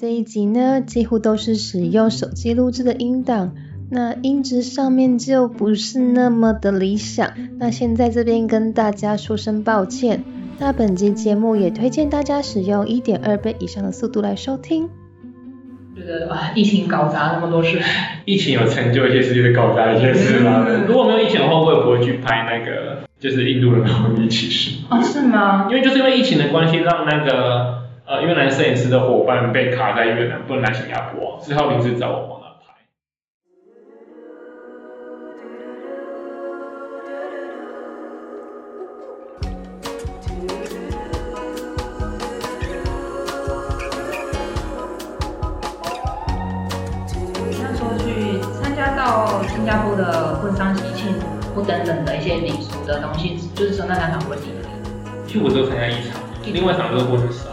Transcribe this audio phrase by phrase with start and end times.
[0.00, 3.52] 这一集呢，几乎都是使用手机录制的音档，
[3.90, 7.30] 那音质上面就不是那么的理想。
[7.58, 10.24] 那现在这边跟大家说声抱歉。
[10.58, 14.88] 那本集节目也推荐大家使用一点二倍以上的速度来收听。
[15.94, 17.78] 觉得啊，疫情搞砸那么多事，
[18.24, 20.66] 疫情有成就一些事，就是搞砸一些事啦。
[20.88, 24.78] 如果没有疫情的话，我也不会去拍那个，就是印度人的婚礼其实。
[24.88, 25.66] 哦，是吗？
[25.68, 27.79] 因为就是因为疫情的关系，让那个
[28.10, 32.74] 呃越南摄影师的伙伴被卡在越南，不能来新加坡，只好临时找我帮他拍。
[47.62, 51.14] 那时候去参加到新加坡的婚丧喜庆
[51.54, 54.42] 或等等的一些礼俗的东西，就是说那两场婚礼
[55.28, 56.20] 其实我只有参加一场，
[56.52, 57.49] 另外一场就是婚纱。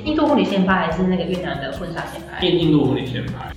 [0.00, 2.44] 印度婚礼先拍还是那个越南的婚纱先拍？
[2.46, 3.52] 印印度婚礼先拍。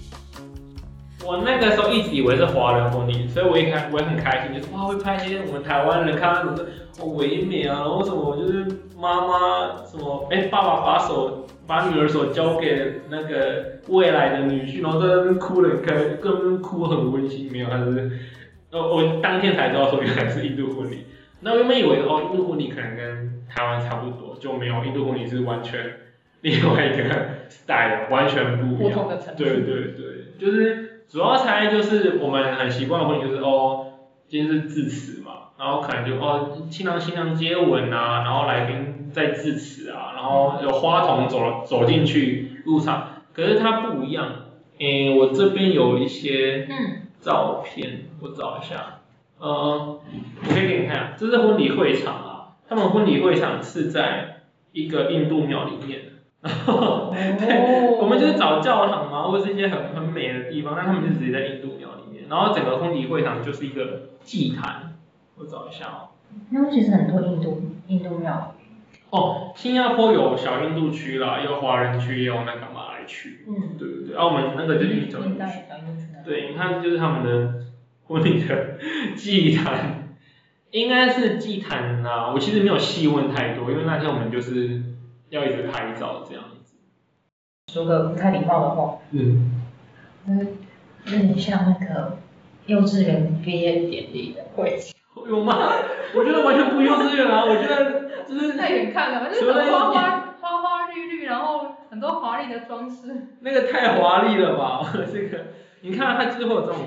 [1.25, 6.57] 我那个时候一直以为是华人婚礼，所以我一开我也很开心，就是哇会拍一些我们台湾人看到什么
[6.99, 8.65] 哦唯美啊，然后什么就是
[8.99, 18.11] 妈妈什么哎爸爸把手把女儿手交给那个未来的女婿，然后在那边哭得很开，根本哭很温馨，没有他是，
[18.71, 21.05] 呃我当天才知道说原来是印度婚礼，
[21.39, 25.79] 那我原本以为哦印度婚礼可能跟台湾差不多，就没有印度婚礼是完全
[26.45, 28.93] 另外一个 style，完全不一样。
[28.93, 33.87] 不同的层次对对对，就是主要猜就是我们很习惯的婚礼就是哦，
[34.27, 44.45] 今天是致辞嘛，然后可能就哦新郎新娘接吻啊，然后来宾在致辞啊，然后有花童走了走进去入场，可是它不一样，
[44.77, 46.67] 诶，我这边有一些，
[47.21, 48.99] 照片，我找一下，
[49.39, 49.99] 呃，
[50.47, 54.41] 我可以给你看，这是婚礼会场啊，他们婚礼会场是在
[54.73, 56.01] 一个印度庙里面。
[56.45, 62.25] 对，我们就是找教堂嘛，或者是一些很很美的地方，但他们就直接在印度庙里面。
[62.29, 64.93] 然后整个婚礼会场就是一个祭坛，
[65.37, 66.13] 我找一下哦。
[66.49, 68.55] 那其实很多印度印度庙，
[69.09, 73.45] 哦，新加坡有小印度区啦，也有华人区，也有那个马来区。
[73.47, 75.55] 嗯，对对对，啊，门那个就是小印印度度区。
[76.25, 77.53] 对，你看就是他们的
[78.07, 78.77] 婚礼的
[79.15, 80.15] 祭坛，
[80.71, 82.31] 应该是祭坛啦。
[82.33, 84.81] 我其实没有细问太多，因为那天我们就是
[85.29, 86.75] 要一直拍照这样子。
[87.71, 89.51] 说个不太礼貌的话，嗯。
[90.27, 90.47] 就是
[91.05, 92.17] 有点像那个
[92.65, 94.93] 幼稚园毕业典礼的会场。
[95.27, 95.71] 有吗？
[96.15, 97.45] 我觉得完全不幼稚园啊！
[97.45, 103.37] 我觉得就是太远看了吧，就是花花花花绿绿，然后很多华丽的装饰。
[103.41, 104.81] 那个太华丽了吧？
[105.11, 105.45] 这个，
[105.81, 106.79] 你看它就是会有这种，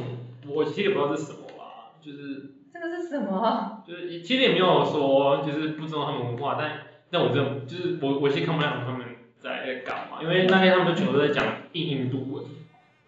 [0.48, 3.82] 我其实也不知道是什么吧，就是这个是什么啊？
[3.86, 6.70] 就是其实也没有说就是不知道他们文化，但
[7.10, 9.06] 但我真的就是我我其实看不了他们
[9.42, 12.44] 在干嘛，因为那天他们全部都在讲印印度文，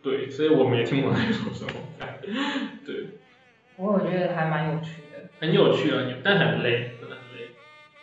[0.03, 1.73] 对，所以我们也听不懂他在说什么，
[2.87, 3.07] 对，
[3.77, 5.29] 不过我觉得还蛮有趣的。
[5.41, 7.51] 很有趣啊，但很累，真的很累。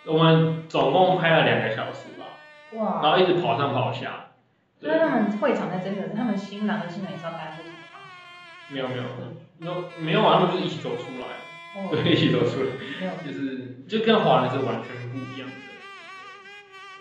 [0.06, 2.26] 我们总共拍了两个小时吧，
[2.74, 4.26] 哇然，后一直跑上跑下。
[4.80, 7.74] 所以他们会场在这边，他们新郎跟新娘也是要待会场
[8.70, 9.04] 没有没有
[9.60, 12.70] 没有没有啊，他们就是一起走出来，哦，对，一起走出来，
[13.26, 15.56] 就是就跟华人是完全不一样的。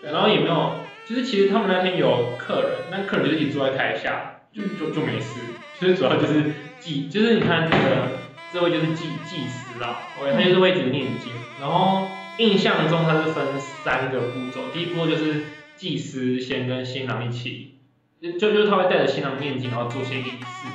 [0.01, 0.75] 对，然后也没有，
[1.05, 5.39] 就是其实他们那天有客人，那客人就一直坐在台下，就就就没事，
[5.79, 8.09] 就是主要就是祭，就是你看这个
[8.53, 12.07] 这位就是祭祭司啦，OK，他就是会一直念经，然后
[12.37, 13.45] 印象中他是分
[13.83, 15.43] 三个步骤，第一步就是
[15.75, 17.75] 祭司先跟新郎一起，
[18.21, 20.67] 就就是他会带着新郎念经，然后做些仪式，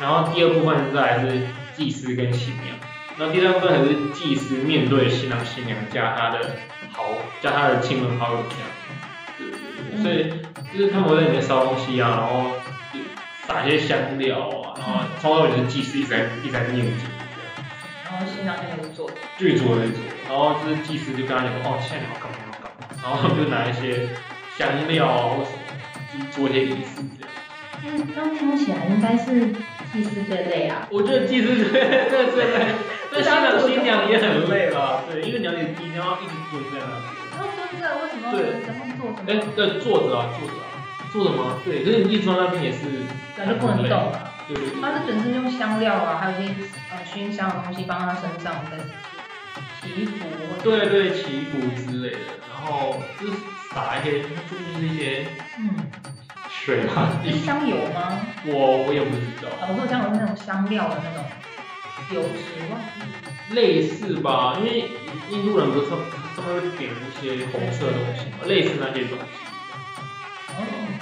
[0.00, 1.40] 然后第二部分再来是
[1.76, 2.76] 祭司跟新娘，
[3.18, 6.56] 然后第三部分才是祭司面对新郎新娘加他的
[6.98, 8.66] 好加他的亲朋好友这样，
[9.38, 12.50] 对对对，所以就是他们会在里面烧东西啊，然后
[12.92, 12.98] 就
[13.46, 17.68] 撒一些香料啊，然后从头到尾就是祭司一直在一直在念经这样。
[18.04, 24.08] 然后新郎在那边坐着，剧组的组，然后就是祭司就跟他讲说，哦，现在你要干嘛要干嘛，然后他们就拿一些
[24.58, 25.58] 香料啊或什么，
[26.12, 27.30] 就是做一些仪式这样。
[27.84, 29.52] 嗯，那听起来应该是
[29.92, 30.88] 祭司最累啊。
[30.90, 31.64] 我觉得祭司最
[32.10, 32.66] 最最累，
[33.18, 37.18] 那新郎新娘也很累了，对，因为你要你你要一直蹲在那边。
[37.30, 39.26] 然后蹲着为什么对怎么做什么？
[39.26, 40.66] 哎，对，坐着啊，坐着啊，
[41.12, 41.58] 坐着吗？
[41.64, 42.78] 对，可是你一坐那边也是
[43.36, 44.34] 那，就不能动啊。
[44.46, 44.80] 对对对。
[44.80, 46.54] 它是本身用香料啊，还有一些
[46.90, 48.78] 呃熏香的东西帮他身上跟
[49.82, 50.26] 祈福
[50.62, 52.18] 对对，祈福之类的，
[52.50, 53.32] 然后就是
[53.72, 55.26] 撒一些，就是一些
[55.58, 55.70] 嗯，
[56.48, 58.20] 水嘛，是香油吗？
[58.46, 59.48] 我我也不知道。
[59.60, 61.24] 啊，我说香油是那种香料的那种
[62.12, 62.38] 油脂
[62.70, 64.90] 忘记类似吧，因为
[65.30, 65.96] 印度人不是他
[66.36, 69.24] 他会点一些红色的东西嘛，类似那些东西。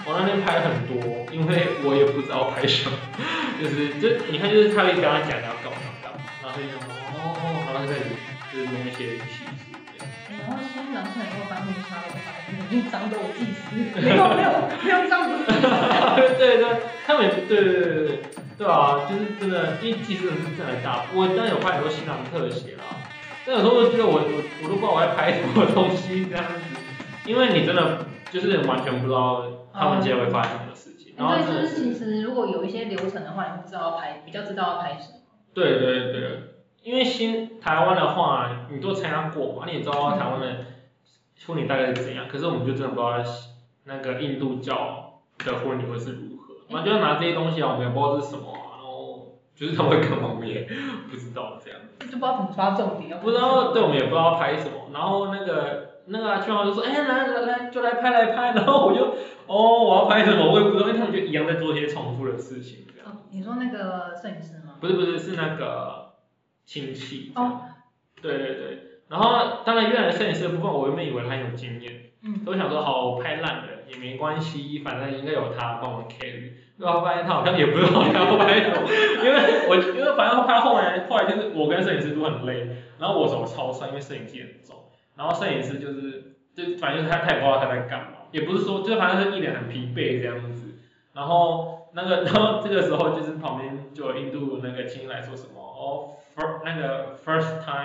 [0.09, 2.97] 我那天拍了很多，因为我也不知道拍什么，
[3.59, 6.79] 就是就你看就是他会跟他讲你要干嘛干嘛，然后就讲
[7.11, 8.05] 哦，然后就开始
[8.53, 10.07] 就是弄一些细节这样。
[10.47, 11.99] 然后新郎看以后把婚纱
[12.71, 14.51] 的话，一张都有祭司，没有没有
[14.85, 15.45] 没有一张不是。
[16.37, 16.67] 对对，
[17.07, 18.23] 他们也对对对对对，
[18.59, 21.05] 对啊，就是真的，因为技术是真的大。
[21.15, 22.85] 我当然有拍很多新郎特写啦，
[23.47, 26.61] 但有时候我觉得我我我都不知道我在拍什么东西这样子，
[27.27, 31.15] 因为你真的就是完全不知道他们接下来会发生什么事情。
[31.17, 35.21] 然后对，就是其实如果有一些流程的话，你会知道要拍，比较知道要拍什么。
[35.55, 36.41] 对对对，
[36.83, 40.65] 因为新台湾的话，你都参加过嘛，你也知道台湾的
[41.47, 43.23] 婚礼大概是怎样，可是我们就真的不知道
[43.85, 50.67] 那个印度教的婚礼会是如何，我们就拿这些东西啊，我们也不知道是什么啊，然后就是他们会干嘛，我们也
[51.11, 59.05] 不知道这样，就不知道怎么抓重点，不知道，对，我们也不知道拍什么，然后那个那个圈号就说，哎、来来来，就来拍来拍，然后我就，
[59.47, 63.11] 哦，我要拍什么，我也不知道，因为他们就一样在做一些重复的事情这样。
[63.11, 64.75] 哦你说那个摄影师吗？
[64.81, 66.13] 不是不是是那个
[66.65, 67.61] 亲戚哦，
[68.23, 78.89] 对对对，然后当然越南的摄影师的部分，我原本以为他很有经验，嗯，所以我想说好我拍烂的也没关系，反正应该有他帮我 carry，然后发现他好像也不知道他要拍什么，
[79.25, 82.69] 因为我因为反正他后来后来就是我跟摄影师都很累，
[82.99, 84.77] 然后我手超酸，因为摄影机很重，
[85.17, 90.75] 然后摄影师就是就反正就是他他也不知道他在干嘛，也不是说就反正是一脸很疲惫这样子，
[91.13, 96.11] 然后那个 然后这个时候就是旁边就有印度那个青来说什么哦。
[96.37, 97.76] first 那个 first time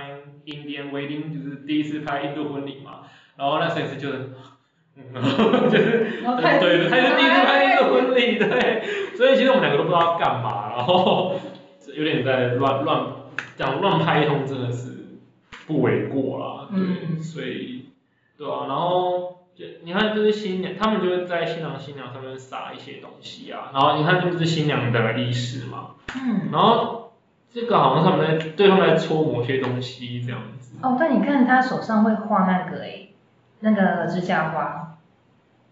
[0.71, 3.01] Indian wedding 就是第一次拍印度婚礼嘛，
[3.35, 4.29] 然后那摄影师就是，
[4.95, 5.13] 嗯，
[5.69, 8.83] 就是对对，他是第一次拍印度婚礼，对，
[9.15, 11.39] 所以其实我们两个都不知道干嘛，然后
[11.94, 13.06] 有点在乱乱
[13.56, 15.19] 讲乱拍一通，真的是
[15.68, 17.85] 不为过啦，对，嗯所以
[18.38, 27.00] 对啊，然后就你看就是新娘，他们就会在新郎新娘上面撒一些东西啊，然后你看这不是新娘的仪式嘛，嗯，然后
[27.53, 30.77] 这个好像他们在对他们在搓某些东西这样子。
[30.81, 33.13] 哦，但，你看他手上会画那个诶，
[33.59, 34.98] 那个指甲花，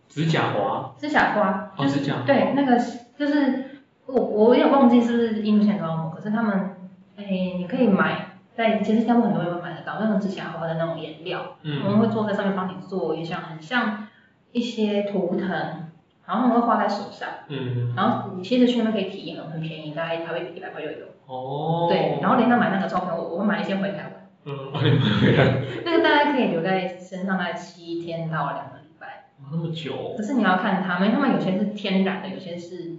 [0.10, 2.78] 指甲花，指甲花，哦，就是指甲花，对，那个
[3.18, 6.76] 就是我我有点忘记是不是印度线装模，可是他们
[7.16, 14.08] 诶，你可以买在其实新加坡很多人会买得到那种指甲花的那种颜料，我们嗯，会做在上面帮你做一像很像
[14.52, 21.06] 一些图腾，然后他们会画在手上，嗯，然后你其实去那边可以体验，很便宜，大概台币一百块就有。
[21.30, 29.30] 哦，对，然后连他买那个照片，我我会买一些回台湾，嗯，哦，你们回来， 那个大概可以留在身上大概七天到两个礼拜。
[29.42, 32.96] 哇那么久，可是你要看他们，他们有些是天然的，有些是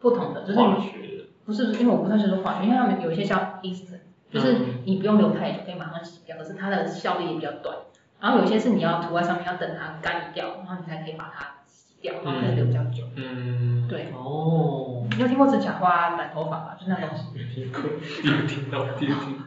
[0.00, 7.74] 不同的，就是化学的，不是因为我不太是说化学，因为他们有一些叫 instant，就是嗯你不用留太久可以马上洗掉，可是它的效力也比较短。
[8.20, 13.02] 然后有些是你要涂在上面，要等它干掉，然后你才可以把它洗掉，然后可以留比较久。
[13.16, 14.12] 嗯，对。
[14.14, 14.81] 哦，
[15.22, 16.76] 你有听过指甲花染头发吧？
[16.78, 17.28] 就那东西。
[17.32, 17.80] 没听过，
[18.20, 19.38] 第一个听到，第一个听，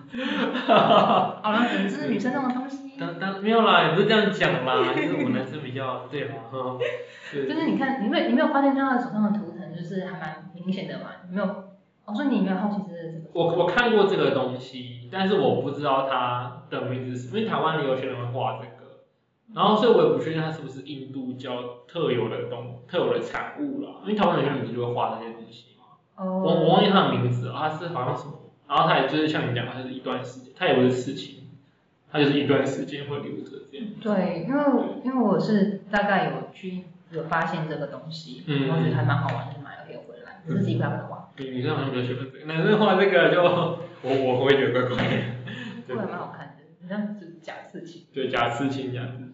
[0.66, 2.94] 好了，这是女生用的东西。
[2.98, 6.77] 当当没有啦，也不是这样讲啦，就是我们男生比较对啦，哈，
[7.31, 11.07] 对，就是你看，你没有你没有发现他的手上的图腾就是还蛮明显的嘛？
[11.30, 11.48] 你没有？
[12.06, 13.25] 哦，所以你没有好奇是这个？
[13.33, 18.75] 我我看过这个东西，但是我不知道它的名字是什么，因为台湾里有些人会画这个，
[19.56, 26.44] 然后所以我也不确定它是不是印度教特有的东特有的产物啦，因为台湾有些人不是就会画这些东西嘛，哦。
[26.44, 28.33] 我我忘记它的名字了，它是好像什么，
[28.68, 31.47] 然后它也就是像你讲，它就是一段时间，它也不是事情，
[32.12, 34.62] 它就是一段时间会留着这样，对，因为
[35.06, 45.14] 因为我是大概有去有发现这个东西，嗯然后觉得还蛮好玩，就买了给回来，自己不会画，对女生好像比较喜欢这个，男生画这个就我我会觉得怪怪的，
[45.88, 48.04] 对这个还蛮好看的，很像是假刺青。
[48.14, 49.25] 对，假刺青假刺？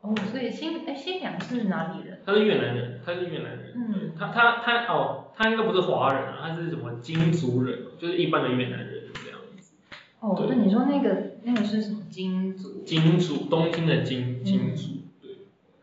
[0.00, 2.20] 哦，所以新哎新娘是哪里人？
[2.24, 3.72] 他是越南人，他是越南人。
[3.74, 9.74] 嗯，他他他哦，他应该不是华人啊，他是什么金族人，就是一般的越南人这样子。
[10.20, 12.82] 哦，对对，你说那个那个是什么金族？
[12.84, 15.30] 金族，东京的金金族，对。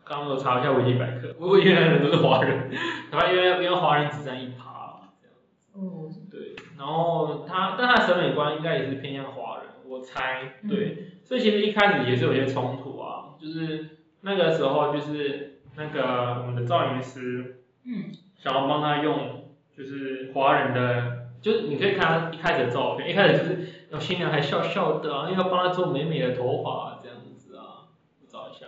[0.04, 2.70] 刚刚我查一下维基百科，不过越南人都是华人，
[3.10, 5.72] 然后因为因为华人只占一趴这样子。
[5.74, 11.12] 哦，对，然后他但他的审美观应该也是偏向华人，我猜，对。
[11.24, 17.62] 所以其实一开始也是有些冲突啊，就是那个时候就是那个我们的造型师。
[17.88, 19.44] 嗯，想要帮他用，
[19.78, 27.86] 就是华人的，就是你可以看他一开始的照片，一开始就是有新娘还笑笑的啊，因为要帮他做美美的头发这样子啊，
[28.20, 28.66] 我找一下。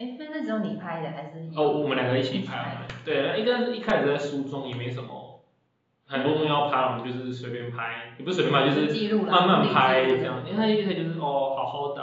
[0.00, 1.48] 哎，所以那只有你拍的还是？
[1.54, 5.44] 哦，我们两个一起拍，对，那一个是一开始在书中也没什么，
[6.08, 12.02] 很多东西要拍，我们就是随便拍，也不是随便拍，就是慢慢拍这样，因为他一开始就是哦好好的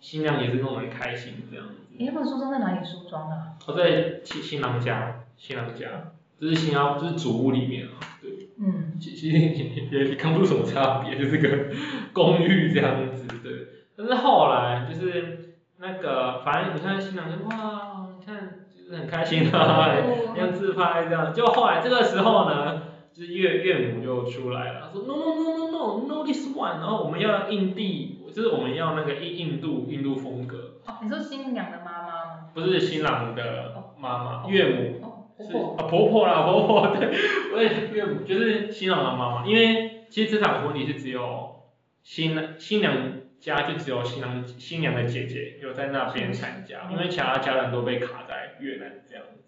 [0.00, 3.54] 新娘也是弄得很开心这样子，哎，他们梳妆在哪里梳妆啊？
[3.66, 11.74] 我在新新郎家，新郎家，这是新郎，就是主屋里面啊，对，嗯，其其实也也看不出什么差别，就是个
[12.12, 13.52] 公寓这样子，对。
[13.96, 19.96] 但是后来就是那个，反正你看新郎就哇，你看就是很开心啊，
[20.34, 32.50] 这样自拍这样，就后来这个时候呢，就是岳岳母就出来了，说 no no no no no no this one，然后我们要印地，就是我们要那个印印度印度风格，哦，你说新娘的妈妈吗？
[32.54, 35.04] 不是新郎的妈妈，岳母。
[35.04, 35.76] 哦，婆是婆。
[35.76, 37.08] 啊，婆婆啦，婆婆，对，
[37.52, 41.64] 我也岳母就是新郎的妈妈，因为其实这场婚礼是只有
[42.04, 42.94] 新新娘
[43.40, 49.42] 家就只有新郎新娘的姐姐有在那边参加，因为其他家人都被卡在越南这样子，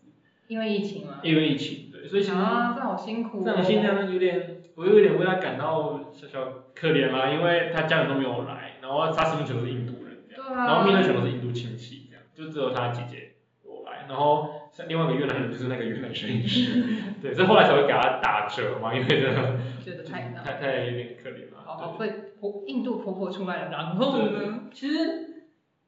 [0.48, 1.20] 因为疫情嘛。
[1.22, 3.42] 因为疫情，对，所以其实啊，这好辛苦、哦。
[3.46, 10.66] 这种新娘有点，我有点为她感到小小可怜啦，因为她家人都没有来，然后他身边全都是印度人这样，对啊。
[10.66, 13.32] 然后面对全都是印度亲戚这样，就只有他姐姐
[13.64, 16.84] 有来，然后像 另外一个越南人就是那个越南摄影师，
[17.22, 20.32] 对，所以后来才会给他打折嘛，因为真的觉得太。
[20.44, 21.62] 太太有点可怜了。
[21.64, 24.60] 好好，对所以婆印度婆婆出来了，然后呢？
[24.72, 25.44] 其实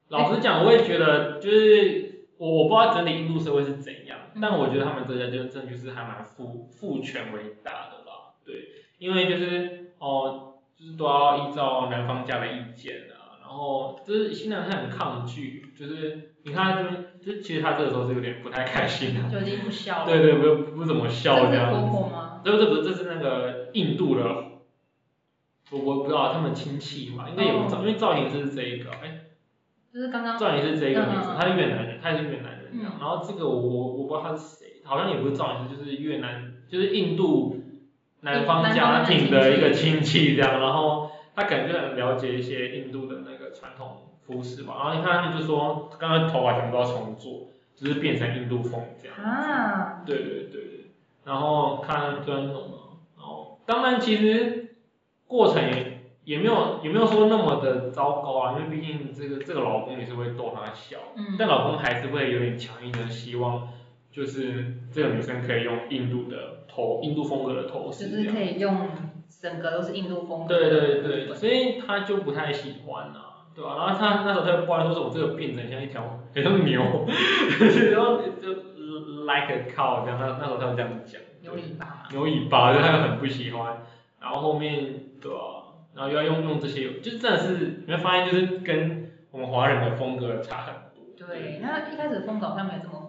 [0.09, 8.55] 老实讲，我也觉得就是我我不知道整体印度社会是怎样，嗯但我觉得他们这家就真的就是还蛮父父权为大的吧，对，
[8.99, 10.52] 因为就是哦，
[10.83, 20.05] 就是都要依照男方家的意见啊，然后就是新娘她很抗拒，就是你看她这边，就是其实她这个时候是有点不太开心的、就已经不笑了。
[20.05, 21.89] 对对，不不怎么笑这样子。
[21.89, 22.41] 婆吗？
[22.43, 24.23] 这这不是这是那个印度的，
[25.71, 29.21] 我我不知道他们亲戚嘛，应该也不知道，因为赵颖是这一个，哎，
[29.93, 37.62] 就是刚刚赵颖是这一个女生嗯，她是越南人，她也是越南人这样嗯，然后这个我我我不知道她是谁，好像也不是赵颖，就是越南，就是印度
[38.23, 49.17] 南方家庭的一个亲戚这样，然后他感觉很了解一些印度的那个传统服饰吧，然后你看他们就说，刚刚头发全部都要重做，就是变成印度风这样。
[49.17, 50.91] 啊，对对对对，
[51.25, 52.77] 然后看就要弄嘛，
[53.17, 54.75] 然后当然其实
[55.27, 63.67] 过程也也没有也没有说那么的糟糕啊，因为毕竟这个这个老公也是会逗她笑，嗯，但老公还是会有点强硬的希望，
[64.13, 68.31] 就是这个女生可以用印度的头印度风格的头饰就是。
[68.31, 68.87] 可以用
[69.41, 70.55] 整个都是印度风格。
[70.55, 76.79] 对对对，所以她就不太喜欢啊，对吧、然后她那时候她就抱怨说，我这个变成像一条很像牛，
[77.91, 78.53] 然后就
[79.25, 82.07] like a cow 这样，那那时候他就这样讲，有尾巴。
[82.11, 83.83] 牛尾巴，就她就很不喜欢，
[84.21, 85.39] 然后后面对吧、
[85.95, 91.27] 然后又要用用这些，就真的是你会发现就是跟我们华人的风格差很多。
[91.27, 93.02] 对，那一开始的风格好像没有这么。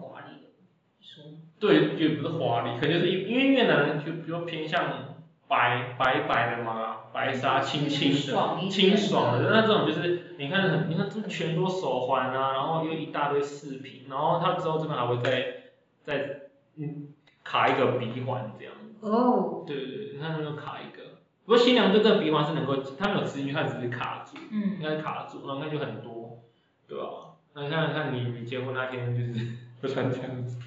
[1.59, 5.15] 对，也不是华丽，可能就是因因为越南人就比较偏向
[5.47, 9.49] 白白白的嘛，白纱清清的，爽清爽的。
[9.51, 15.55] 那这种就是你看很，你看这全都手环啊，然后又一大堆饰品，然后他之后这边还会再
[16.03, 16.39] 再
[16.75, 17.07] 嗯
[17.43, 18.73] 卡一个鼻环这样。
[19.01, 21.03] 哦，对对对，你看他就卡一个。
[21.45, 26.39] 不过新娘对这个鼻环是能够，他没有吃进去，它只是卡住，嗯应，该是卡住，然后那就很多，
[26.87, 27.05] 对吧？
[27.53, 29.47] 那你看看你你结婚那天就是
[29.79, 30.57] 会穿这样子，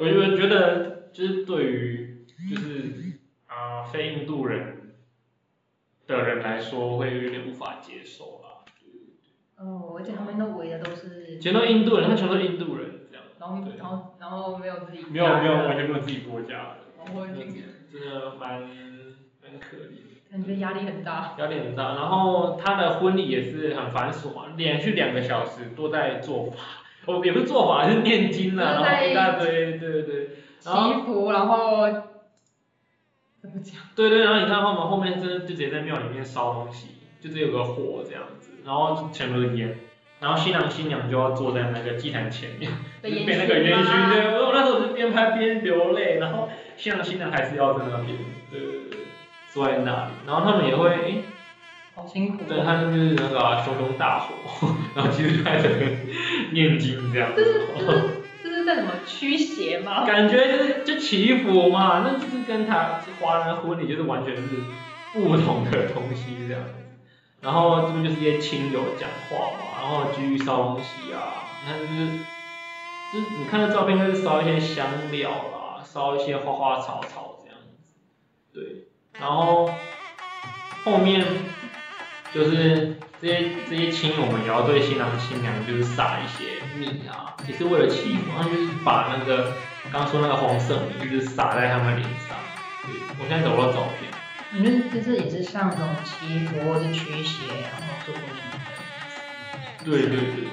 [0.00, 4.94] 我就觉得就是对于就是啊、非印度人
[6.06, 8.64] 的人来说会有点无法接受啦。
[9.56, 17.44] 哦，而且他们都围的都是，全都印度人，他全都是印度人这样，然后然后然后没有自己没有没有完全没有自己国家的，然后这个
[17.92, 20.16] 真的蛮蛮可怜的。
[20.30, 21.34] 感觉压力很大。
[21.38, 26.56] 压力很大，然后他的婚礼也是很繁琐嘛，连续两个小时都在做法，
[27.12, 29.48] 哦也不是做法，是念经啊，然后一大堆，
[29.78, 30.28] 对对对，
[30.64, 31.86] 然后祈福，然后
[33.40, 33.76] 怎么讲？
[33.94, 36.88] 对对，然后你看他们后面真的就直接在庙里面烧东西，
[37.20, 39.76] 就只有个火这样子，然后全部都是烟，
[40.20, 42.70] 然后新郎新娘就要坐在那个祭坛前面，
[43.02, 48.16] 被那个烟熏，对，我那时候是边拍边流泪，然后新郎新娘还是要在那边，
[48.50, 48.98] 对对对，
[49.52, 51.24] 坐在那里，然后他们也会诶。
[51.94, 52.44] 好辛苦。
[52.48, 56.06] 对，他就是那个啊熊熊大火， 然后其实就在这边
[56.52, 57.42] 念经这样子，
[58.42, 60.04] 这是在什么驱邪吗？
[60.06, 64.42] 感觉就是就祈福嘛，那就是跟他华人婚礼就是完全是
[65.12, 66.74] 不同的东西这样子。
[67.40, 72.18] 然后这边就是一些亲友讲话嘛，然后继续烧东西啊，你看就是
[73.12, 77.94] 就是你看那照片就是烧一些香料啦，烧一些花花草草这样子，
[78.52, 79.70] 对，然后
[80.84, 81.24] 后面
[82.32, 89.56] 就是这些这些亲友们也要对新郎新娘就是撒一些米啊，也是为了祈福，然后就是把那个
[89.92, 92.38] 刚说那个红色蜜一直撒在他们脸上。
[92.84, 94.08] 对我现在找不到照片。
[94.52, 100.02] 你们就是也是像这种祈福或者驱邪，然后做福你对。
[100.02, 100.44] 对对对。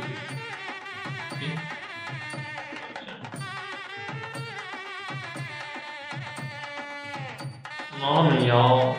[7.99, 8.95] 然后他们也要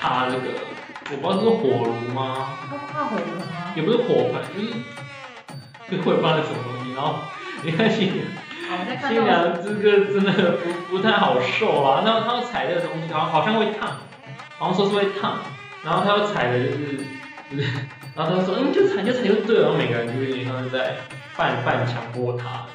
[0.00, 0.70] 他这个。
[1.12, 2.58] 我不知道这是火炉吗？
[2.70, 3.72] 他怕火盆吗？
[3.74, 6.92] 也不是火盆，就是会会发生什么东西。
[6.94, 7.16] 然后
[7.62, 8.24] 你看新娘，
[9.08, 12.02] 新娘这个真的不不太好受啊。
[12.04, 13.96] 那他要踩这个东西，好像好像会烫，
[14.58, 15.38] 好像说是会烫。
[15.82, 16.96] 然后他要踩的就是
[17.50, 17.68] 就是，
[18.14, 19.62] 然后他说嗯就踩就踩就对了。
[19.62, 20.96] 然后每个人就有点像是在
[21.36, 22.66] 半半强迫他。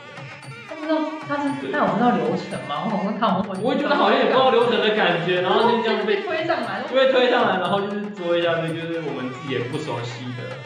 [0.88, 2.86] 他不知道他是他有不知道流程吗？
[2.86, 10.62] 我好像看我我会觉得好像也不知道流程的感觉，然后就这样被被推上来，就会推上来，然后就是做一下这就是我们自己也不熟悉的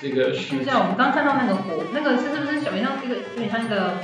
[0.00, 0.58] 这个事情。
[0.58, 3.96] 就像我们刚看到那个火，那个是是不是小像一个有点像一个，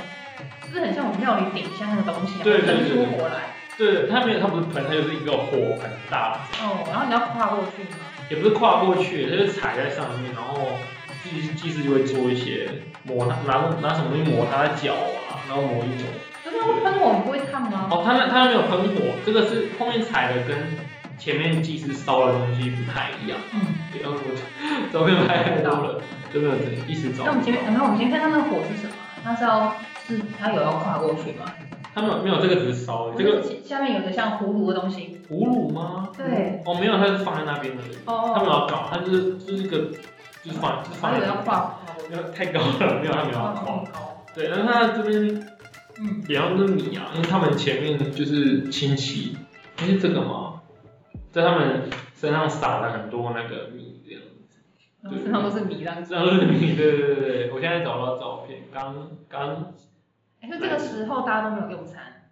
[0.65, 3.53] 是不是很像我们庙里点香那个东西，对喷出火来？
[3.77, 8.05] 对，它没有，它不是盆，它就是一个火很大，哦，然后你要跨过去吗？
[8.29, 10.77] 也不是跨过去，它就踩在上面，然后
[11.23, 12.69] 祭祭司就会做一些
[13.03, 16.07] 抹它拿拿什么东西抹他的脚啊，然后抹一种。
[16.43, 17.87] 可是会喷火，你不会烫吗？
[17.89, 20.57] 哦，它那它没有喷火，这个是后面踩的跟
[21.17, 23.37] 前面技师烧的东西不太一样。
[23.53, 26.01] 嗯，对，然后我照片拍太多了，
[26.33, 26.55] 就没有
[26.87, 27.63] 一时找那我们前面，。
[27.65, 28.93] 然后我们先看到那个火是什么？
[29.23, 31.45] 它是要是它有要跨过去吗？
[31.95, 35.21] 他没有没有这个只是烧的，这个下面有个像葫芦的东西。
[35.29, 36.09] 葫芦吗？
[36.17, 36.61] 对。
[36.65, 37.83] 哦，没有，它是放在那边的。
[38.05, 39.77] 哦他没有要搞，它就是就是一个
[40.43, 44.12] 就是放就是放在还有要跨跨过太高了，没有，他没有要跨。
[44.33, 44.41] 高。
[44.41, 45.47] 对，然后他这边
[45.99, 49.37] 嗯，比方说米啊，因为他们前面就是亲戚，
[49.81, 50.61] 因为这个嘛？
[51.31, 56.09] 在他们身上撒了很多那个米这样子，身上都是米这样子。
[56.09, 59.73] 这样是米，对对对对，我现在找到照片，刚刚
[60.41, 62.29] 哎，就这个时候大家都没有用餐，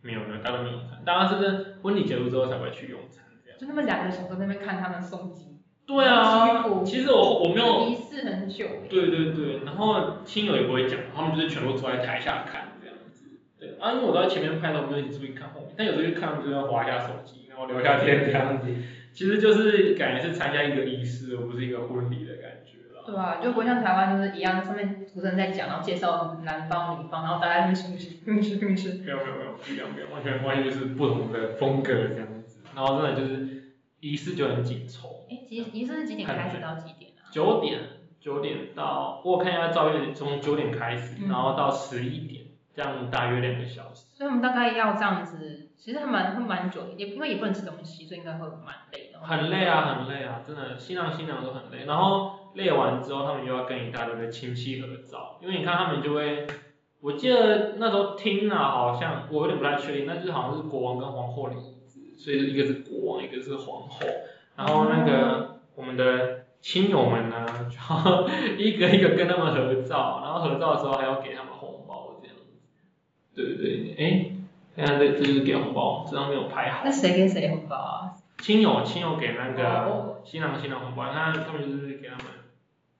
[0.00, 3.58] 没有没有，大家都没有用餐，大家是跟婚礼结束之后才会去用餐这样。
[3.58, 5.49] 就他们两个小时在那边看他们送机，
[5.90, 8.64] 对啊，其实我我没有仪式很久。
[8.88, 13.24] 对对对，然后亲友也不会讲，他们就是全部坐在台下看这样子。
[13.58, 18.68] 对啊，因为我都在前面拍照，没有一直注意看后面，但有时候就看他们就要划一下手机，然后聊一下天这样子。
[19.12, 23.02] 其实就是感觉是参加一个仪式，而不是一个婚礼的感觉啦。
[23.04, 29.02] 对啊，就不会像台湾就是一样，上面主持人在讲，然后介绍男方女方，然后大家在那边吃吃吃吃吃。
[29.02, 32.60] 没有没有没有，不一样不一样，完全完全就是不同的风格这样子。
[32.76, 33.59] 然后真的就是
[34.00, 37.28] 仪式就很紧凑，哎，仪仪式是几点开始到几点啊？
[37.30, 37.80] 九点
[38.18, 44.06] 九点到，我看一下照片，从九点开始，嗯然后到十一点，这样大约两个小时。
[44.12, 49.20] 所以我们大概要这样子，其实还蛮会蛮久的，也因为也不能吃东西，所以应该会蛮累的。
[49.20, 51.84] 很累啊，很累啊，真的，新郎新娘都很累。
[51.86, 56.46] 然后累完之后，他们又要跟一大堆的亲戚合照，因为你看他们就会，
[57.00, 61.79] 我记得那时候听啊，好像我有点不太确定，那就是好像是国王跟皇后的椅子，
[62.22, 64.06] 所以一个是国王，一个是皇后，
[64.56, 68.28] 然后那个我们的亲友们呢，就 要
[68.58, 72.42] 一个一个跟他们合照，然后合照的时候还要给他们红包这样子。
[73.34, 74.30] 对对对，哎，
[74.76, 76.90] 现在这这就是给红包，这张没有拍好那。
[76.90, 78.12] 谁给谁红包啊？
[78.42, 82.24] 亲友亲友给那个哦新郎新娘红包，他他们就是给他们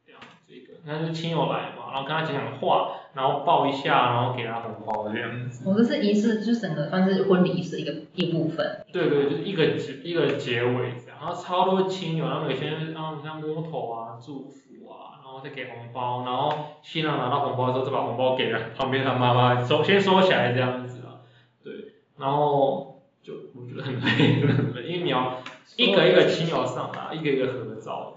[0.07, 5.69] 这样这个，那是亲友来嘛，然后跟他讲讲话，然后抱一下，然后给他红包这样子。
[5.69, 8.85] 我这是仪式，就是整个算是婚礼仪式的一个一部分。
[8.93, 21.27] 对对，就是一个结一个结尾这样，然后超多亲友，然后有些人然后像摸头啊、祝福啊，然后再给红包，然后新郎拿到红包之后再把红包给了旁边他妈妈，收先收起来这样子啊，
[21.65, 21.73] 对，
[22.19, 25.39] 然后就我觉得很累，很累，因为你要
[25.77, 28.15] 一个一个亲友上来，一个一个合照。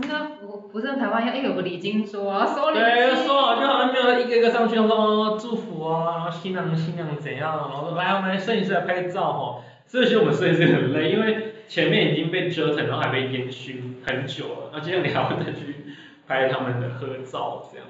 [0.00, 3.24] 那个不不是像台湾一样，哎有个礼金桌啊，收礼对，金。
[3.24, 9.64] 说好就好像没有一个一个上去，说哦祝福啊，然后新郎新娘怎样，然后说来我们来摄影师来拍照哈。
[9.86, 15.94] 这些我们摄影师很累，因为前面已经被折腾，然后还被烟熏很久了，然后接下来你还要再去
[16.26, 17.86] 拍他们的合照，这样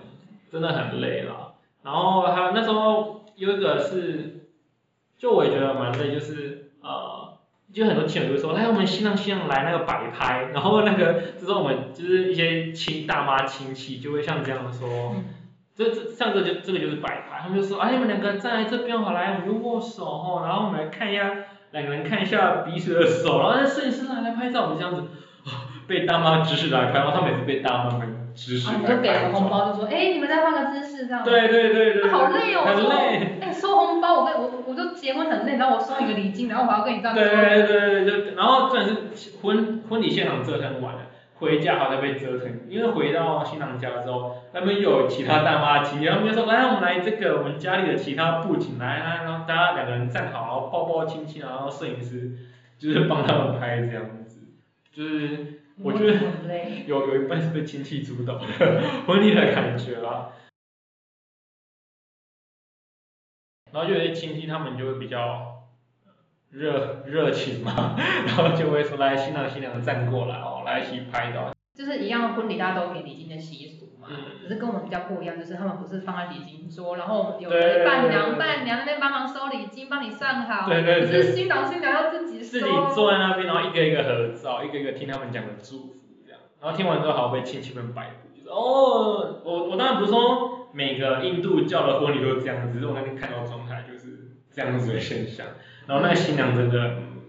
[0.52, 1.52] 真的很累啦。
[1.82, 4.48] 然后还有那时候有一个是，
[5.18, 7.25] 就我也觉得蛮累，就是呃。
[7.72, 15.24] 就很多亲友就会说，来我们新郎新娘来那个摆拍，然后那个就是我们就是一些亲大妈亲戚就会像这样说，嗯。
[15.76, 20.06] 这这像这就这个就是摆拍，他们就说，哎你们两个站在这边好，来我们就握手。
[20.06, 21.30] 吼，然后我们来看一下
[21.72, 25.02] 两个人看一下彼此的手，然后那摄影师来来拍照，我们这样子，
[25.44, 31.24] 啊被大妈指使来拍，然后他每次被大妈们指使啊，你就给了红包，就说，哎，你们再换个姿势这样。
[31.24, 33.38] 对对对对，对好累哦，我说，很累。
[33.40, 37.34] 哎，收红包，我跟我我就结婚很累，然后我收一个礼金，然后我还要跟你这样对说。
[37.34, 41.00] 对对对对，然后真的是婚婚礼现场折腾完了，
[41.36, 52.32] 回家好像被折腾，因为回到新郎家之后，他们有其他大妈亲戚，他们就说来我们来这个我们家里的其他布景来来，然后大家两个人站好，然后抱抱亲亲，然后摄影师
[52.78, 54.40] 就是帮他们拍这样子，
[54.94, 56.46] 就是我觉得。
[56.86, 58.46] 有有一半是被亲戚主导的
[59.06, 60.32] 婚礼的感觉啦。
[63.72, 65.64] 然后就有些亲戚他们就会比较
[66.50, 71.55] 热热情嘛， 然后就会说来新郎新娘站过来哦，来一起拍照。
[71.76, 74.16] 就是一样的婚礼，大家都给礼金的习俗嘛，嗯。
[74.40, 95.46] 只是跟我们比较不一样，就是他们不是放在礼金桌，然后有对伴娘伴娘那边帮忙收礼金，帮你算好，对对对可是新郎新娘要自己收，自己坐在那边，然后一个一个合照，一个一个听他们讲的祝福这样，然后听完之后还要被亲戚们摆布，就是哦，我我当然不是说每个印度教的婚礼都是这样子，只是我那天看到状态就是这样子的现象，
[95.86, 97.22] 然后那个新娘真的，嗯，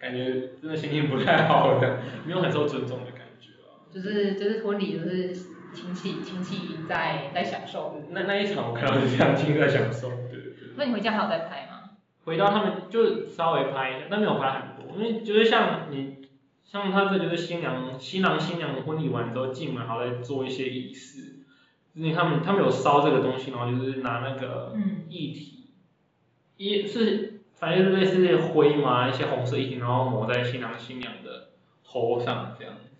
[0.00, 3.20] 感觉真的心情不太好的，没有很受尊重的感觉。
[3.20, 3.21] 啊。
[3.92, 5.32] 就是就是婚礼就是
[5.74, 10.68] 亲戚亲戚在在享受，那那一场我看到是这样，听在享受，对对对。
[10.76, 11.90] 那你回家还有在拍吗？
[12.24, 16.18] 回到他们就稍微拍一下，但没有拍很多，因为就是像你，
[16.64, 21.40] 像他这就是新娘新郎新娘婚礼完之后进门，还要再做一些仪式，
[21.94, 25.70] 因为他们他们有烧这个东西，然后就是拿那个嗯，液体，
[26.56, 31.48] 一是反正就是类似灰嘛，一些红色液体，然后抹在新郎新娘的
[31.84, 32.91] 头上这样子，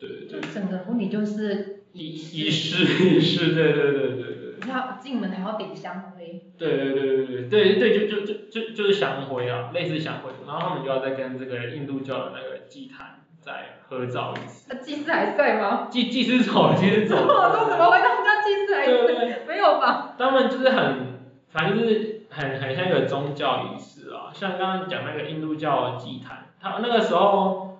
[0.00, 4.50] 对对就对，整个婚礼就是仪仪仪式仪式，对对对对对。
[4.68, 14.66] 要进门还要点香灰，对对对对对对对，就就就就就是香灰啊，类似香灰，然后他们就要再跟这个印度教的那个祭坛再合照一次。
[14.68, 15.88] 那祭司还在吗？
[15.90, 17.56] 祭祭司走了，祭司走我了。
[17.56, 19.40] 说怎么会他们家祭司还对对在？
[19.48, 20.14] 没有吧？
[20.18, 27.78] 他们就是很，反正就是很很像一个宗教仪式啊，像刚刚讲那个印度教的祭坛，他那个时候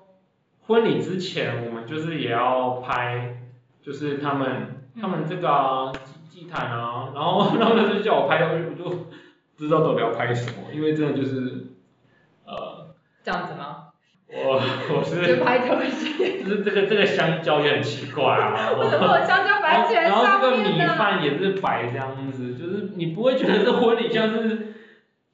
[0.67, 3.43] 婚礼之前，我们就是也要拍，
[3.83, 9.07] 就是他们他们这个啊祭祭坛啊，然后 他们就叫我拍，我就不
[9.59, 11.75] 知道到底要拍什么，因为真的就是，
[12.47, 13.89] 呃，这样子吗？
[14.33, 14.63] 我
[14.95, 16.15] 我是就拍东西，
[16.47, 20.79] 就是这个这个香蕉也很奇怪啊，为什么我香蕉摆在然后这个米？
[20.97, 24.75] 饭也是摆这样子，就是你不会觉得这婚礼像是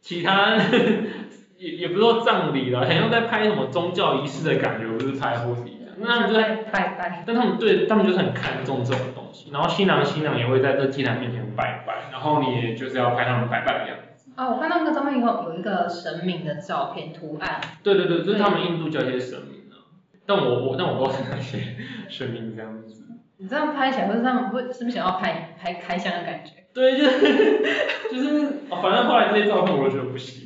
[0.00, 0.56] 其他，
[1.58, 5.75] 也也不是说葬礼了，很像在拍什么宗教仪式的感觉，不是拍婚礼。
[5.98, 14.30] 那他们就在，拜拜，但他们对他们就是很看重这种东西，然后新郎新娘也会在这祭坛面前拜拜，然后你也就是要拍他们拜拜的样子。
[14.36, 19.80] 哦，我看到那个照片以后，有一个神明的照片图案，对对对，就是他们印度教一些神明啊，
[20.26, 21.76] 但我我但我不知道是哪些
[22.08, 23.04] 神明这样子。
[23.38, 26.52] 你这样拍起来，或者他们会是不是想要拍拍开箱的感觉？
[26.72, 27.62] 对，就是
[28.10, 30.44] 就是，哦反正后来这些照片我都觉得不行。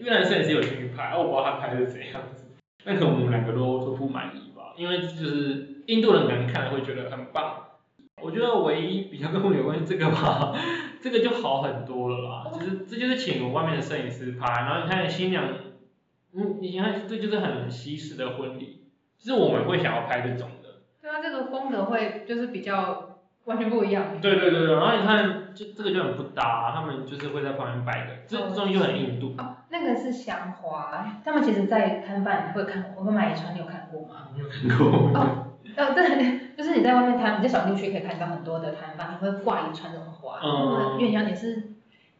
[0.00, 2.46] 越南摄影师有进去拍，啊我不知道他拍的是怎样子，
[2.84, 4.47] 但可能我们两个都都不满意吧，
[4.78, 7.64] 因为就是印度人可能看了会觉得很棒。
[8.20, 10.52] 我觉得唯一比较跟我有关系这个吧，
[11.00, 12.50] 这个就好很多了啦。
[12.52, 15.44] 就是这就是请外面的摄影师拍，然后你看新娘，
[16.32, 18.86] 嗯，你看这就是很西式的婚礼，
[19.18, 20.80] 就是我们会想要拍这种的。
[21.00, 23.07] 对啊，这个风格会就是比较
[23.48, 24.04] 完全不一样。
[24.20, 29.34] 对对对对，然后你看，就这个就很不搭、他们就是会在旁边摆的，这这东西就很印度。
[29.38, 34.28] 哦，那个是香花，他们其实在摊贩会看，我会买一串，你有看过吗？
[34.36, 34.86] 没有看过。
[35.18, 41.70] 哦，哦，对，就是你在外面摊，你在小地区可以看到很多的摊贩，会挂一串这种花，嗯有点像也是，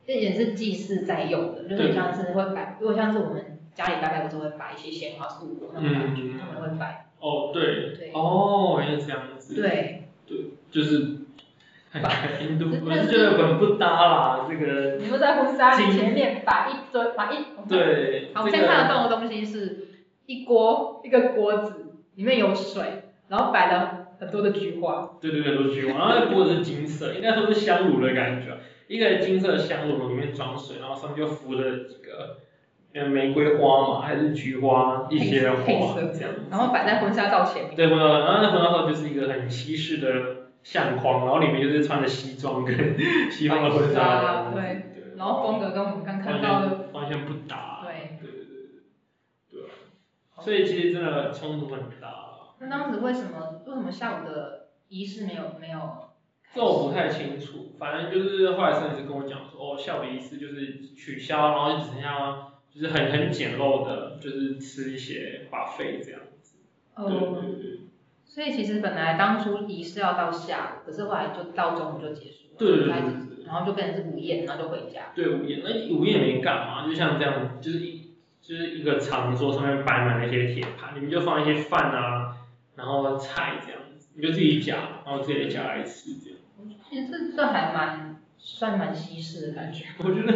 [0.07, 10.09] 这也是祭祀在用的，就是像是会摆，如果像是我们家里大概不是会摆一些鲜花素果那种感觉，嗯他们会摆，哦，对，对哦，原来是这样子。，对，
[10.71, 11.19] 就是，
[11.91, 12.03] 很
[12.43, 14.97] 印度，我是觉得很不搭啦，这个。
[14.97, 18.95] 你们在婚纱礼前面摆一堆，摆一，对，好，我这现在看得个。
[18.95, 19.89] 到的东西是
[20.27, 32.37] 一锅一个锅子，里面有水，然后摆了很多的菊花，对对对，都菊花，然后那锅子是金色，应该说是香炉的感觉，一个金色的香炉里面装水，然后上面就浮着几个，
[32.93, 36.31] 呃，玫瑰花嘛，还是菊花，一些花这样。
[36.51, 37.77] 然后摆在婚纱照前面。
[37.77, 42.97] 对，婚纱照，然后那婚纱照就是一个很西式的相框，然后里面就是穿着西装跟
[43.31, 44.63] 西方的婚纱这样子，对
[44.95, 48.57] 对，然后风格跟我们刚看到的，完全不搭，对，对对对
[49.51, 49.63] 对，对
[50.35, 55.81] 啊，所以其实真的冲突很大，那当时为什么为什么下午的仪式没有没有？
[56.55, 66.57] 这我不太清楚，反正就是后来摄影师跟我讲说，哦，下午的仪式就是取消，然后就只剩下就是很很简陋的，就是吃一些 buffet 这样子，
[66.97, 67.79] 对哦，对对。
[68.29, 72.93] 所以其实本来当初仪式要到下午，可是后来就到中午就结束了，对对对
[73.47, 75.07] 然后就变成是午宴，然后就回家。
[75.15, 78.13] 对午宴，那午宴没干嘛，就像这样，就是一
[78.43, 82.37] 就是一个长桌上面摆满了一些铁盘，里面就放一些饭啊，
[82.77, 86.39] 然后菜这样子，你就自己夹，然后自己夹来吃这样。
[86.89, 90.35] 其实这这还蛮算蛮西式的感觉， 我觉得，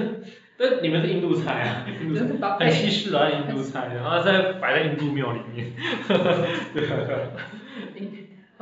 [0.56, 1.86] 但你们是印度菜啊，
[2.58, 5.72] 很西式啊，印度菜，然后再摆在印度庙里面。
[6.08, 6.96] 对啊，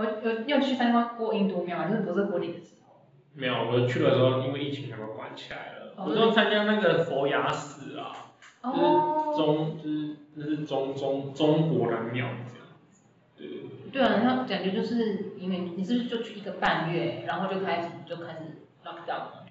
[0.00, 1.88] 我有你有去参观过印度庙吗？
[1.90, 3.02] 就是不是婚礼的时候？
[3.34, 8.32] 没有，我去的时候因为疫情他们关起来了，哦我都参加那个佛牙寺啊，
[8.62, 13.02] 就是中就是那是中中中国的庙这样子，
[13.36, 13.90] 对对对。
[13.92, 18.38] 对啊，那感觉就是因为你是不是就去一个半月，然后就开始就开始
[18.84, 19.46] lock down 了？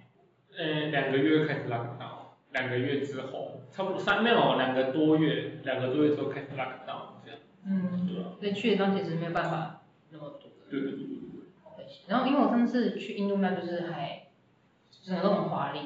[0.57, 9.78] 呃，两个月开始 lock down，两个月之后，差不多三没有两个多月，两个多月之后开始 lock down 这样，嗯，对啊，所以去的地方其实没有办法
[10.11, 10.51] 那么多。
[10.69, 11.19] 对对对对对。
[12.07, 14.27] 然后因为我上次去印度那就是还
[14.91, 15.79] 整个都很华丽。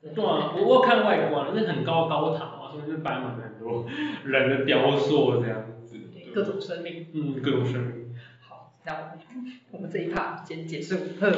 [0.00, 3.86] 对啊，我我看外观，那很高高塔嘛，上面就摆满了很多
[4.24, 7.06] 人的雕塑这样子，对各种生命。
[7.14, 8.14] 嗯，各种生命。
[8.46, 10.96] 好，那我们我们这一趴先结束。
[11.18, 11.32] 呵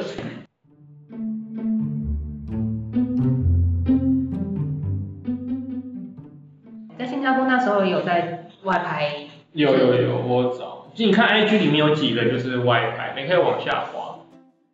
[6.97, 14.15] 在新加坡那时候也有在外拍，有有有，我找，就你看 IG 里面有几个就是 WiFi，，你可以往下滑。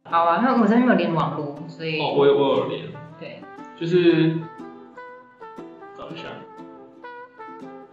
[0.10, 2.86] 好啊，那我这边没有连网络，所以、哦，我有我有连，
[3.20, 3.42] 对，
[3.78, 4.30] 就是
[5.98, 6.30] 找一下，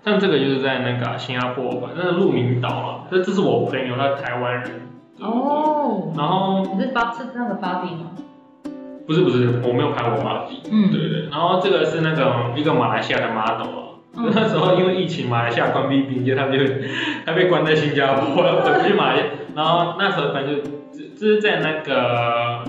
[0.04, 4.88] 像这个就是在那个啊新加坡吧，那是鹿鸣岛了，这这是我朋友，他是台湾人。
[5.18, 8.12] 哦，然后你是芭是那个芭比吗？
[9.08, 10.62] 不是不是，我没有拍过芭比。
[10.70, 13.89] 嗯对对，然后这个是那个一个马来西亚的 model 啊。
[14.16, 16.58] 嗯 那时候因为疫情，马来西亚关闭边界，他就
[17.24, 19.26] 他被关在新加坡，然后回不去马来西亚。
[19.54, 22.64] 然后那时候反正就这这是在那个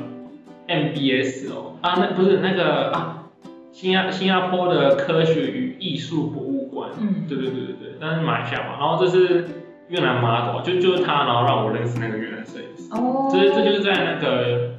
[0.68, 3.24] MBS 哦啊，那不是那个啊
[3.72, 6.90] 新加新加坡的科学与艺术博物馆。
[7.00, 8.78] 嗯，对对对对对，那是马来西亚嘛。
[8.80, 9.46] 然后这是
[9.90, 12.94] 越南 model，就就是他，然后让我认识那个越南摄影师。
[12.94, 14.72] 哦，这这就是在那个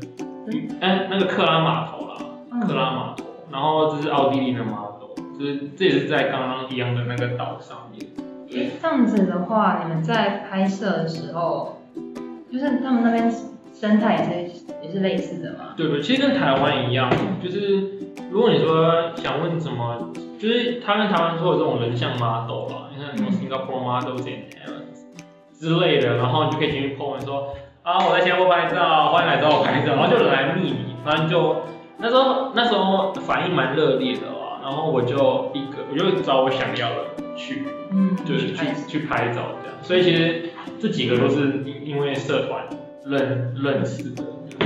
[0.81, 2.17] 哎那个克拉码头啦。
[2.53, 4.92] 嗯克拉码头，然后这是奥地利的 model，
[5.39, 8.07] 就是这也是在刚刚一样的那个岛上面。
[8.51, 11.81] 诶这样子的话，你们在拍摄的时候，
[12.53, 13.33] 就是他们那边
[13.73, 15.75] 生态也是也是类似的吗？
[15.77, 17.11] 对对，其实跟台湾一样，
[17.43, 17.89] 就是
[18.31, 25.01] 如果你说想问什么，就是他跟台湾说有这种人像 model 啦，你看什么 Singapore models and talents
[25.59, 31.63] 之类的，然后你就可以进去 po 文说啊我在新加坡拍照，欢迎来找我拍照，然后就来密你，反正就
[31.97, 34.32] 那时候那时候反应蛮热烈的啦，
[34.63, 37.65] 然后我就一个我就找我想要的去。
[37.95, 40.49] 嗯，就是去去拍照这样，所以其实
[40.81, 42.67] 这几个都是因因为社团
[43.05, 44.25] 认认识的。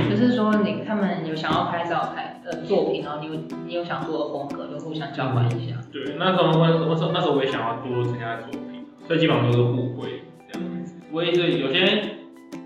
[0.09, 3.33] 就是说你他们有想要拍照拍的作品，然后你有
[3.67, 5.75] 你有想做的风格，就互相交换一下。
[5.91, 10.95] 对，那时候我我说那时候我也想要多增加作品，所以基本上都是互惠这样子。
[11.11, 12.11] 我也是有些，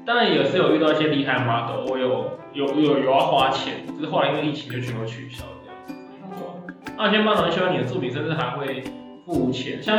[0.06, 5.61] 当然也是有遇到一些厉害的 model，我有有有有要花钱，只是后来因为疫情就全部取消这
[6.92, 6.98] 样子。
[6.98, 8.84] 那有些 model 很喜欢你的作品，甚至还会
[9.26, 9.98] 付钱，像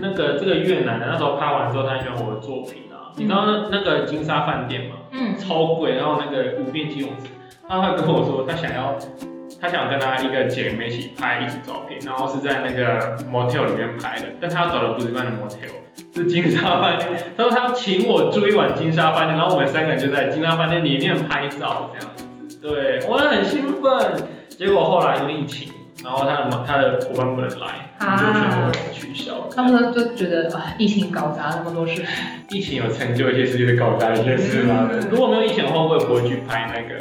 [0.00, 3.12] 那个这个越南的那时候拍完之后，他很喜欢我的作品啊。
[3.16, 4.96] 你知道那那个金沙饭店吗？
[5.12, 7.26] 嗯，超贵，然后那个无边际泳池，
[7.68, 8.96] 他会跟我说他想要，
[9.60, 17.10] 他想跟他一个姐妹一起拍一组照片，然后是在那个 motel 里面拍的，但他要找的不是一般的 motel，是金沙饭店。
[17.36, 22.58] 他说他要请我住一晚金沙饭店，然后我们三个人就在金沙饭店里面拍照这样子。
[22.62, 24.26] 对，我很兴奋。
[24.48, 29.46] 结果后来因为疫情，然后他的他的伙伴不能来，啊就全部取消了。
[29.54, 32.04] 他们就觉得啊，疫情搞砸那么多事。
[32.50, 34.88] 疫情有成就一些世界的搞砸一些事啦。
[34.90, 36.98] 嗯如果没有疫情的话，我也不会去拍那个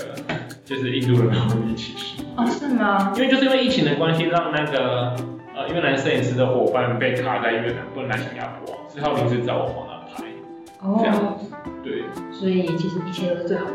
[0.63, 3.11] 就是印度人他们一起去，哦，是吗？
[3.15, 5.15] 因为就是因为疫情的关系，让那个
[5.55, 10.23] 呃越南摄影师的伙伴被卡在越南，不能来新加坡，所以他临时找我帮他拍，
[10.81, 11.51] 哦这样哦，子，
[11.83, 13.71] 对，所以其实一切都是最好的。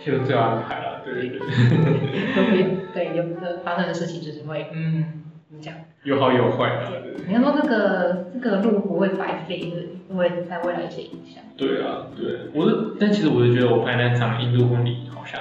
[0.00, 1.38] 一切都最好安排了，对对。
[1.38, 1.38] 对，
[2.34, 5.04] 都会对有的发生的事情就是会嗯，
[5.48, 5.74] 怎么讲？
[6.04, 7.26] 有好有坏啦，对。
[7.28, 9.72] 你要说这个这个路不会白费，
[10.08, 11.42] 会会在未来一些影响。
[11.56, 15.38] 对啊，对，我是，但其实我是觉得我拍那场印度婚礼好像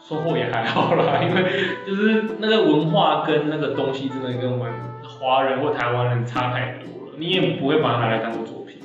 [0.00, 1.42] 收获也还好啦， 因为
[1.86, 8.78] 就是那个文化跟那个东西真的跟我们华人或台湾人差太多了，你也不会把它拿来当做作品，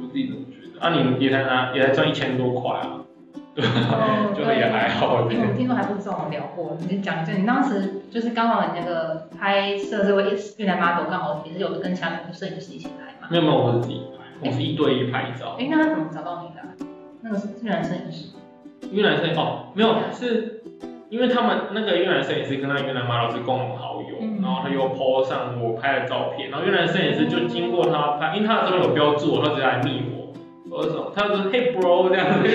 [0.00, 0.80] 我自己怎么觉得。
[0.80, 3.01] 啊，你也才拿也才赚一千多块啊，
[3.54, 4.32] 对吧？
[4.34, 10.24] 就也还好因为我听说还不是跟我们聊过，你就讲一下，你当时就是刚好你那个拍摄这位
[10.56, 13.28] 越南 model 刚好也是有跟其他的摄影师一起拍嘛。
[13.30, 15.56] 没有没有，我是自己拍，我是一对一拍照。
[15.58, 16.68] 哎，那他怎么找到你的啊？
[17.20, 18.34] 那个是越南摄影师。
[18.90, 20.62] 越南摄影哦，没有，是
[21.08, 30.11] 因为他们那个越南摄影师跟那个越南 model 是共同好友，嗯然后他又 po 上我拍的照片，然后越南摄影师就经过他拍，因为他的照片有标注我，他直接来密我，
[30.72, 32.48] 我就说他就说 Hey bro 这样子，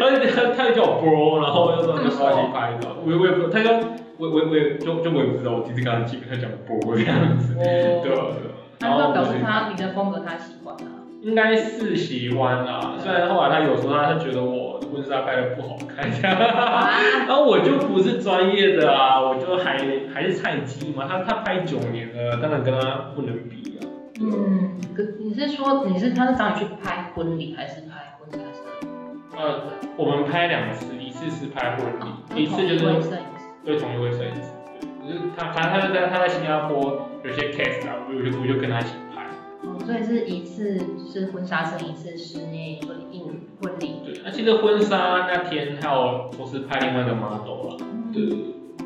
[0.00, 3.70] 他就他他就叫我 bro，然后我就说你要不要一起拍照，我我也不，他就
[4.18, 8.26] 我我我也就就我也不知道，我第一次跟他见面，他讲 bro 这样子，对啊对啊，
[8.80, 10.98] 然后他就表示他你的风格他喜欢啊。
[11.22, 16.08] 应该是喜欢啦，虽然后来他有说他他觉得我婚纱拍的不好看，
[17.28, 19.76] 然后我就不是专业的啊，我就还
[20.14, 23.56] 还是菜鸡嘛，他他拍九年了，当然跟他不能比。
[23.68, 23.69] 啊。
[24.20, 29.20] 嗯，可你是说你是他是找你去拍婚礼还是拍婚纱摄影？
[29.36, 29.62] 呃，
[29.96, 31.86] 我们拍两次，一次是拍婚
[32.34, 33.10] 礼，一次就是。
[33.62, 34.40] 对同一位摄影师，
[34.80, 39.22] 对，就是他，反正他就在他在新加坡有些 case 啊，我就我就跟他一起拍。
[39.62, 43.22] 哦，所以是一次是婚纱摄影，一次室内婚礼
[43.62, 44.00] 婚礼。
[44.02, 47.76] 对，那其实婚纱那天还有我是拍另外一个 model 啦，
[48.14, 48.26] 对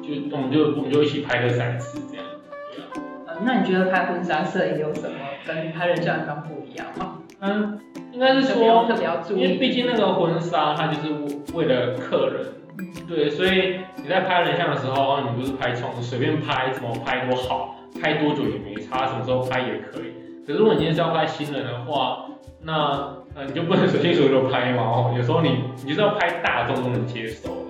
[0.03, 2.24] 就我们就我们就一起拍了三次这样，对
[3.42, 5.16] 那你觉得拍婚纱摄影有什么
[5.47, 7.18] 跟拍人像刚不一样吗？
[7.40, 7.79] 嗯，
[8.12, 9.57] 应该是说特，别要注因为。
[9.57, 11.09] 毕竟那个婚纱它就是
[11.55, 12.47] 为了客人，
[12.79, 20.14] 嗯对，所以你在拍人像的时候，哦你不是拍冲随便拍，怎么拍都好，拍多久也没差，什么时候拍也可以。
[20.47, 22.25] 可是如果你今天是要拍新人的话，
[22.62, 27.63] 那呃你就不能随心所欲的拍嘛，哦，有时候你你就是要拍大众都能接受。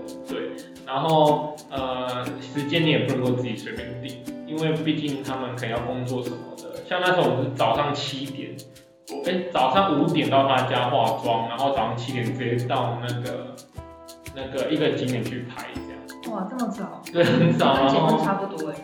[0.87, 6.83] 然后呃时间你也不能够自己随便定，因为毕竟他们可能要工作什么的。
[6.88, 8.51] 像那时候我们是早上七点，
[9.11, 13.57] 我哎、早上五点到他家化妆，然后早上七点直接到那个
[14.35, 16.37] 那个一个景点去拍这样。
[16.37, 18.75] 哇，这么早，对，很早，然跟结婚后差不多哎。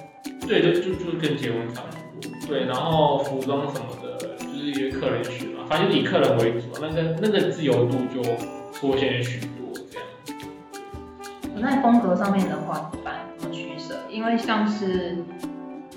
[0.47, 2.31] 对，就就就跟结婚差不多。
[2.49, 8.23] 对，然后服装什么的，就是一些客人选嘛，反正就以客人为主，那个那个自由度就
[8.73, 9.60] 缩限许多。
[11.61, 13.15] 那风格上面的话怎么办？
[13.37, 13.95] 怎么取舍？
[14.09, 15.17] 因为像是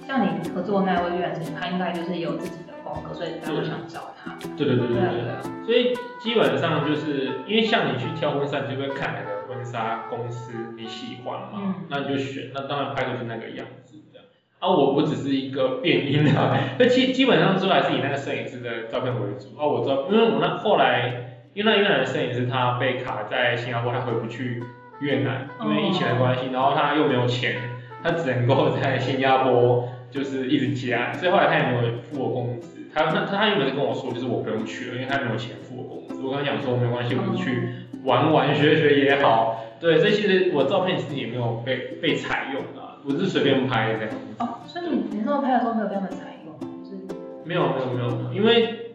[0.06, 4.36] 像你合作的那位越南他应该就是有自己的风格，所以大家会想找他。
[4.58, 5.66] 对对对对对。
[5.66, 14.26] 所以基本上就是因为像你去挑婚纱，你就会看哪个婚纱公司你喜欢嘛，嗯那你就选，那当然拍出是那个样子这样。
[14.60, 19.58] 啊，我我只是一个变音啊， 那基基本上最后还是以那个摄影师的照片为主。
[19.58, 24.62] 啊，我知道，因为我那后来，因为那越南的摄影师他被卡在新加坡，他回不去
[25.04, 27.56] 越南，因为疫情的关系，然后他又没有钱，
[28.02, 32.82] 他只能够在新加坡就是一直接案，所以后来他也没有付我工资。
[32.94, 36.24] 他他他原本是跟我说，就是我不用去了，因为他没有钱付我工资。
[36.24, 37.70] 我跟他讲说没关系，我就去
[38.04, 39.60] 玩玩学学也好。
[39.80, 44.10] 对，所以其实我照片其实也没有被被采用啊，我是随便拍这样。
[44.40, 48.94] 哦，所以你你那时候拍的时候没有被他们采用，就是没有没有没有，没有因为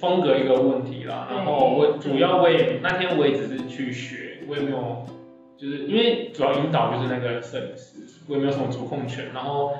[0.00, 1.28] 风格一个问题啦。
[1.30, 5.04] 然后我主要我也那天我也只是去学，我也没有
[5.62, 7.94] 就是因为主要引导就是那个摄影师，
[8.26, 9.26] 我也没有什么主控权。
[9.32, 9.72] 然后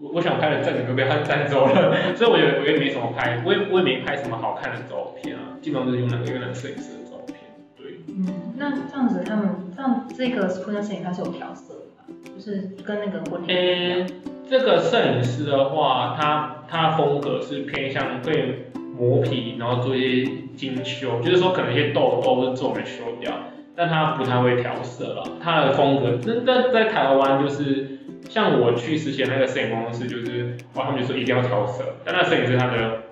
[0.00, 7.36] 我我想拍的正点都被他占走了， 所以我也我也没什么拍，我也我也没拍什么好看的照片啊，基本上就是用那个那个摄影师的照片。
[7.76, 12.30] 对，嗯，那这样子他们像这个婚纱摄影它是有调色的吧？
[12.34, 14.06] 就是跟那个婚礼诶、
[14.48, 23.30] 这个摄影师的话，他他风格是偏向会磨皮，然后做一些精修，就是说可能一些痘痘或者皱眉修掉，
[23.78, 25.22] 但他不太会调色了。
[25.40, 33.02] 他的风格，那那在台湾就是像我去实习的那个摄影公司，就是哇，他们就说一定要调色，但那摄影师他的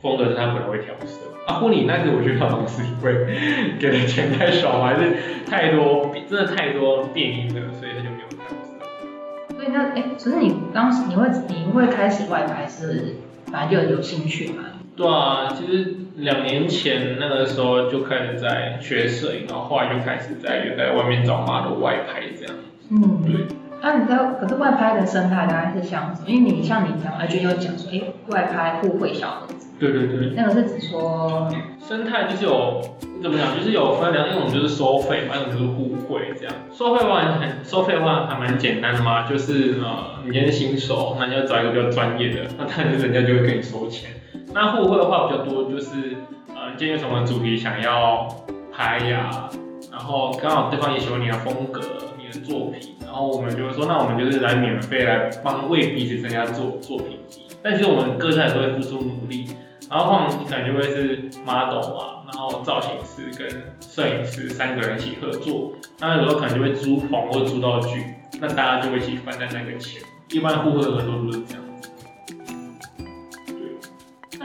[0.00, 1.20] 风格是他不太会调色。
[1.46, 5.12] 啊，婚礼那个我觉得好像是因为给的钱太少，还是
[5.48, 9.54] 太多真的太多变音了，所以他就没有调色。
[9.54, 13.14] 所以那哎，可是你当时你会你会开始外拍是
[13.46, 14.64] 本来就有兴趣嘛？
[14.96, 22.54] 对啊，其实两年前那个时候就开始在学摄影，然后后来就开始在有在外面找 model 外拍这样。
[22.90, 23.46] 嗯，对。
[23.84, 26.28] 那、你知道，可是外拍的生态大概是像什么？
[26.28, 31.48] 因为你像你讲而且有讲说，哎，外拍互惠小盒子，对对对，那个是指说，
[31.84, 32.80] 生态就是有
[33.20, 36.54] 怎么讲，就是有分两一种就是收费嘛，一种就是互惠这样。
[36.72, 44.10] 收费的话很收费的话还蛮简单的嘛，就是呃你今天是新手，那你要找一个比较专业的，那当然人家就会跟你收钱。
[44.54, 46.16] 那互惠的话比较多就是
[46.48, 48.28] 呃今天有什么主题想要
[48.72, 49.48] 拍呀，
[49.90, 51.80] 然后刚好对方也喜欢你的风格、
[52.18, 57.42] 你的作品，然后我们就会说，那我们就是来免费来帮为彼此增加作作品集。
[57.62, 59.46] 但其实我们各自还是会付出努力，
[59.90, 63.48] 然后通常可能就会是 model 啊，然后造型师跟
[63.80, 68.04] 摄影师三个人一起合作，那有时候可能就会租棚或租道具，
[68.40, 70.02] 那大家就会一起分担那个钱。
[70.30, 71.61] 一般互惠的合作都是这样。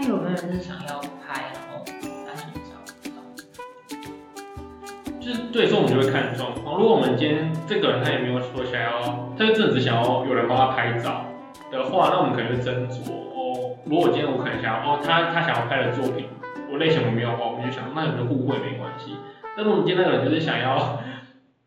[0.08, 1.84] 有没有人是想要拍，然后
[2.26, 2.80] 单纯照？
[5.20, 6.78] 就是对，所以我们就会看状况。
[6.80, 11.26] 如果我们今天这个人他也没有说想要，他就真的只想要有人帮他拍照
[11.70, 13.76] 的话，那我们可能就斟酌哦。
[13.86, 16.28] 如果今天我可能想要哦，他他想要拍的作品，
[16.72, 19.18] 我类型我没有的话，我们就想那有没有互惠没关系。
[19.58, 21.02] 但如果我们今天那个人就是想要，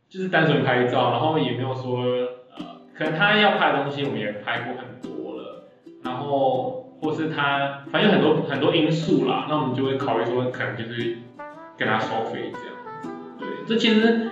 [0.08, 2.00] 就是单纯拍照，然后也没有说
[2.56, 5.68] 呃，可能他要拍的东西我们也拍过很多了，
[6.02, 11.16] 然后或是他反正很多很多因素啦，那我们就会考虑说可能就是
[11.76, 13.14] 跟他收费这样。
[13.38, 14.30] 对，这其实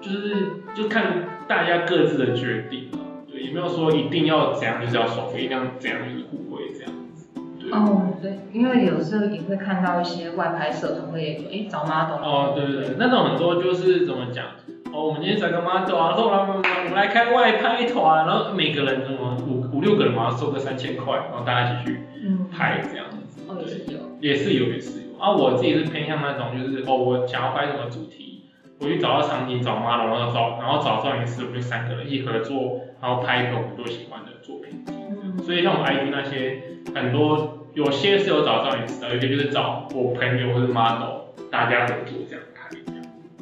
[0.00, 2.98] 就是就看大家各自的决定了，
[3.30, 7.28] 对，也没有说一定要怎样就是要收费，一定要怎样就是互惠这样子。
[7.60, 7.70] 对。
[7.70, 12.22] 哦，对，因为有时候也会看到一些外拍社团会说，哎，找 model。
[12.22, 14.46] 哦，对对对，那种很多就是怎么讲？
[14.92, 23.40] 哦，我们今天找个 model 啊，然后我们我们来开外拍团，然后每个人什么五五六个人嘛，收个三千块，然后大家一起去嗯，拍这样子。
[23.46, 24.00] 哦，也是有。
[24.20, 25.18] 也是有，也是有。
[25.18, 28.46] 啊，我自己是偏向那种，就是哦，我想要拍什么主题，
[28.80, 34.84] 我去找到场景，找 model，然后找，然后找摄影师，我们就三个人一起合作，然后拍一个我们都喜欢的作品。
[34.88, 36.62] 嗯，所以像我们 IG 那些，
[36.94, 42.18] 很多有些是有找摄影师的，有些就是找我朋友或者 model，大家合作。
[42.28, 42.42] 这样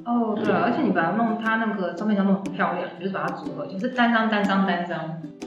[0.05, 4.99] 哦，对啊，而且你把它弄，它那个照片要弄很漂亮，你就是把它组合，就是单张单张单张。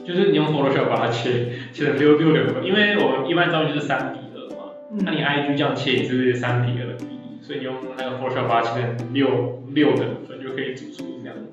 [0.06, 4.70] 就是你用 Photoshop 把它切切成六六六个，因为我们一般照片就是三比二嘛，
[5.04, 11.36] 那你 IG 这样切也是三比二的比例，所以你用那个 Photoshop 把它切成六六等分，就可以组出这样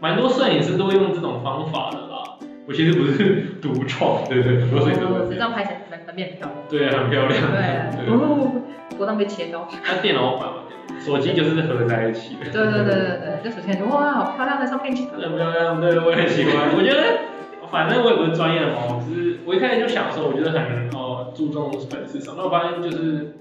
[0.00, 2.38] 蛮多摄影师都会用这种方法的啦。
[2.68, 6.64] 我其实不是 独创，对对，很多摄影师都哦，会这张拍起来反反面很漂亮。
[6.68, 7.42] 对，很漂亮。
[7.50, 8.62] 对，对，哦，
[8.98, 9.66] 不当被切到。
[9.86, 10.54] 那电脑版嘛，
[11.00, 12.50] 手机就是合在一起的。
[12.50, 14.94] 对对对对对，就首先就哇，好漂亮的照片。
[14.94, 16.74] 很漂亮，对，我也很喜欢。
[16.76, 23.34] 我觉得，反正我也不是专业的嘛，我只是我一开始就想说，我觉得很哦注重粉丝上，那我发现就是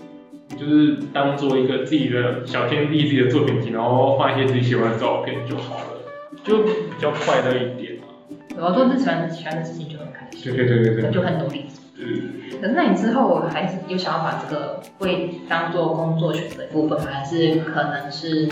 [0.56, 5.86] 就是当做一个自己的小天地，自己的作品集，然后放一些自己喜欢的照片就好了，
[6.44, 8.04] 就比较快乐一点嘛。
[8.56, 11.12] 我要做自己喜欢喜欢的事情就很开心，对对对对对。
[11.12, 11.66] 就很努力。
[11.98, 17.06] 对可是那你之后还是有想要把这个会当做工作选择一部分吗？
[17.12, 18.48] 还是可能是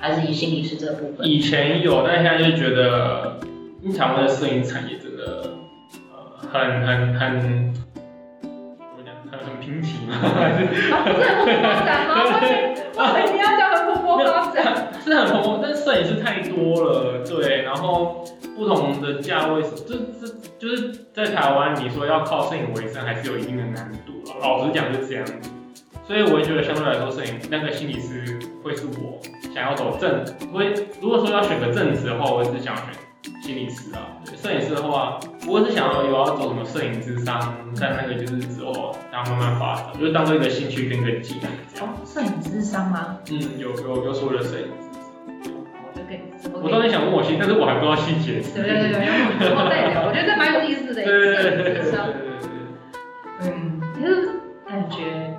[0.00, 1.26] 还是以心理师这部分？
[1.26, 3.38] 以前有，但现在就觉得，
[3.82, 5.52] 因为台湾的摄影产业真的，
[6.12, 6.16] 呃，
[6.52, 7.40] 很很很，
[8.40, 10.58] 怎么讲，很很贫瘠嘛，还是
[10.92, 12.14] 啊，不是很蓬勃发展吗？
[12.16, 12.50] 我以为
[12.96, 13.69] 我以为你要讲很蓬勃
[14.24, 14.92] 发展。
[15.02, 18.22] 是很蓬勃，但摄影师太多了，对，然后
[18.54, 24.12] 不同的价位，这这就是在台湾，你说要靠摄影为生，还是有一定的难度。
[24.42, 25.24] 老实讲是这样，
[26.06, 29.18] 所以我也觉得相对来说，摄影那个心理师会是我
[29.54, 32.92] 想要走正，会如果说要选个正职的话，我也是想要选
[33.42, 34.16] 心理师啊。
[34.24, 37.38] 对，摄影师的话，我是想要有要走什么摄影智商，
[37.74, 41.50] 在那个就是之后，然后慢慢发展，就是当做一个兴趣跟一个技能。
[41.86, 43.18] 哦，摄影智商吗？
[43.30, 45.02] 嗯，有有有所谓的摄影智商。
[45.82, 48.40] 我就跟我当然想问我细，但是我还不知道细节。
[48.54, 51.92] 对对对对，然后之后再聊，我觉得这蛮有意思的，对对对对对对。
[53.42, 54.30] 嗯，其实
[54.66, 55.36] 感觉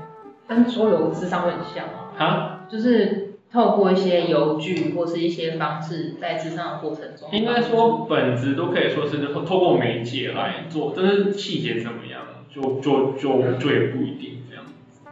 [0.48, 14.64] 跟桌游智商会很像啊，啊，就是透过一些邮具或是一些方式，在智商的过程中，应该说本质都可以说是透透过媒介来做，但是细节怎么样，就就就就也不一定这样。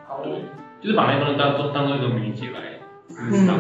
[0.08, 0.22] 好。
[0.24, 0.32] 对，
[0.82, 3.60] 就是把那个东西当做当做一个媒介来智商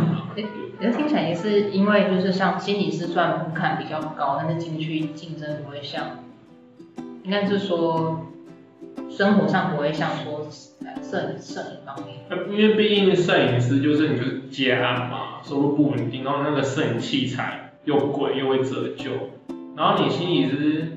[0.95, 6.23] 听起来也是因为就是像心理师虽然门槛比较高，但是进去竞争不会像，
[7.23, 8.27] 应该是说
[9.09, 10.47] 生活上不会像说呃
[11.09, 12.17] 摄影摄影方面。
[12.49, 19.11] 因为毕竟摄影师就是你就是接案嘛，收入不稳定，然后那个摄影器材又贵又会折旧，
[19.75, 20.91] 然后你心里是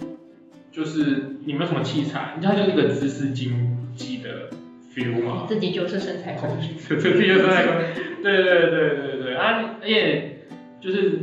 [0.70, 4.50] 就是你没有什么器材，它就是一个知识经济的
[4.94, 5.46] feel 嘛。
[5.48, 6.74] 自己就是身材工具。
[6.88, 7.82] 这这就是那个，
[8.22, 10.38] 对对对对对啊，而且
[10.80, 11.18] 就是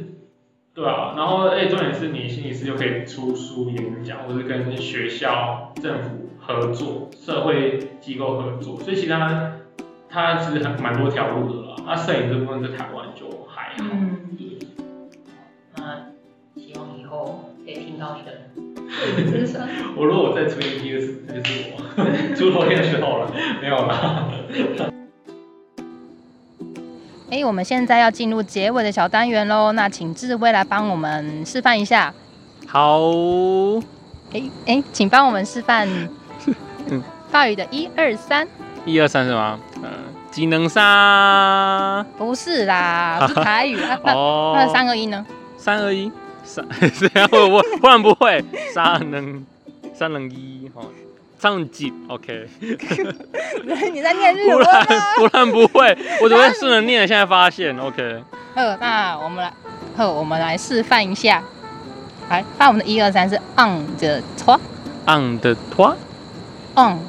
[0.79, 9.57] 对啊，然后而且重点是你心理师又可以出书、演讲，或者跟学校、政府合作、社会机构合作，所以其他
[10.07, 11.75] 它其实很蛮多条路的啦。
[11.85, 14.19] 那摄影这部分在台湾就还好，嗯，
[15.75, 16.13] 那
[16.55, 18.31] 希望以后可以听到你的。
[19.97, 21.77] 我如果再出一第二次，那就是我
[22.35, 23.29] 出头天的时候了，
[23.61, 24.29] 没有啦。
[27.31, 32.13] 哎，我们现在要进入结尾的小单元喽，那请志威来帮我们示范一下。
[32.67, 32.99] 好，
[34.33, 35.87] 哎哎，请帮我们示范
[36.89, 38.47] 嗯法语的一二三，
[38.85, 39.59] 一二三是吗？
[39.83, 39.89] 嗯、
[40.31, 42.03] 技能三。
[42.17, 43.99] 不是啦， 是台语啊。
[44.03, 45.23] 那哦，那三二一呢？
[45.57, 46.11] 三二一，
[46.43, 46.65] 三，
[46.97, 49.45] 这样我我忽然不会，三能
[49.93, 50.85] 三能一，哦，
[51.39, 55.13] 三能几，OK， 你在念日忽文然啊？
[55.17, 58.21] 忽然不会， 我只会顺着念，现在发现，OK，
[58.53, 59.53] 好，那我们来，
[59.95, 61.41] 呵，我们来示范一下。
[62.29, 64.59] 来，发我们的一二三是 on 的 to。
[65.07, 65.95] on 的 toi
[66.75, 66.99] on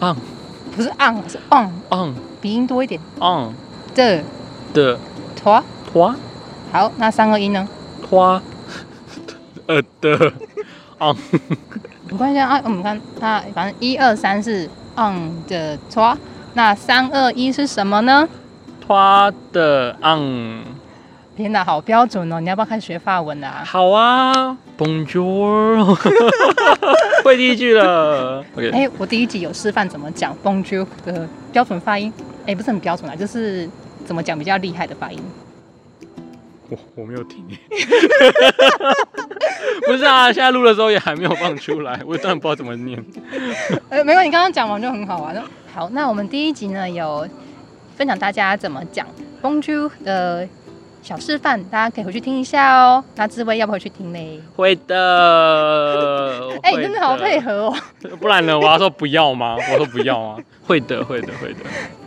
[0.00, 0.16] on
[0.74, 3.00] 不是 on 是 on，on 鼻音多一点。
[3.20, 3.52] on
[3.94, 4.22] 的。
[4.72, 4.98] 的。
[5.34, 5.62] t
[5.92, 6.14] toi
[6.72, 7.68] 好，那三个音呢
[8.08, 8.40] ？toi
[9.66, 10.32] 呃的。
[11.00, 11.16] on
[12.10, 16.18] 没关系啊，我们看那反正一二三是 on 的 t
[16.54, 18.28] 那三二一是什么呢
[18.86, 20.62] ？toi 的 on
[21.36, 22.38] 天哪，好标准哦！
[22.38, 23.64] 你要不要开始学法文啊？
[23.66, 25.84] 好啊，Bonjour，
[27.24, 28.44] 会第一句了。
[28.54, 32.12] OK，哎、我第一集有示范怎么讲 Bonjour 的标准发音，
[32.46, 33.68] 哎、不是很标准啊，就是
[34.06, 35.18] 怎么讲比较厉害的发音。
[36.68, 37.46] 我我没有听。
[39.86, 43.04] 不是啊，现在录的时候也还没有放出来，我当然不知道怎么念。
[43.90, 45.44] 呃，没关系，你刚刚讲完就很好玩了。
[45.74, 47.28] 好，那我们第一集呢有
[47.96, 49.06] 分享大家怎么讲
[49.42, 50.48] Bonjour 的
[51.02, 53.04] 小示范，大家可以回去听一下哦。
[53.16, 54.42] 那志威要不要回去听呢？
[54.56, 56.50] 会的。
[56.62, 57.76] 哎、你真的好配合哦。
[58.20, 58.58] 不然呢？
[58.58, 59.56] 我要说不要吗？
[59.72, 60.38] 我说不要啊。
[60.66, 61.58] 会的，会的，会的。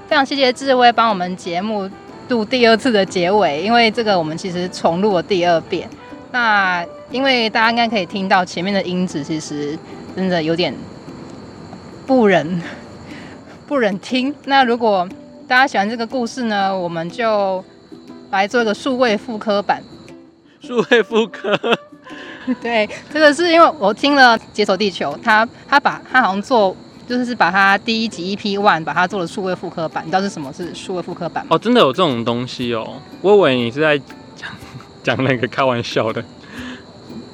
[0.08, 1.90] 非常谢谢志威帮我们节目
[2.30, 5.90] 录第二次的结尾，因为这个我们其实重录了第二遍。
[6.32, 9.78] 那因为大家应该可以听到前面的音质，其实
[10.16, 10.74] 真的有点
[12.06, 12.62] 不忍
[13.66, 14.34] 不忍听。
[14.46, 15.08] 那如果
[15.48, 17.64] 大家喜欢这个故事呢，我们就
[18.30, 19.82] 来做一个数位复刻版。
[20.60, 21.58] 数位复刻，
[22.62, 26.76] 对，这个是因为我听了《解锁地球》，他他把他好像做
[27.08, 31.56] 就是把它第一集 EP One 把它做了数位复刻版，你知道是什么是数位复刻版吗？
[31.56, 32.86] 哦，真的有这种东西哦。
[33.22, 33.98] 我以为你是在
[34.36, 34.50] 讲
[35.04, 36.24] 讲那个开玩笑的。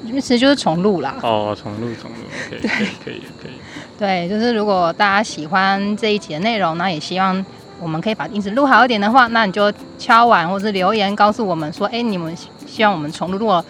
[0.05, 1.15] 其实就是重录啦。
[1.24, 2.17] 哦，重录重录，
[2.49, 3.51] 可以可以可以可以。
[3.97, 7.43] 对，就是如果大家喜欢这一集的内容，那也希望
[7.80, 13.39] 我们可以把音质录好一点的话，那你就敲完或是留言告诉我们说，哎，你们希希望我们重录。
[13.39, 13.63] 如果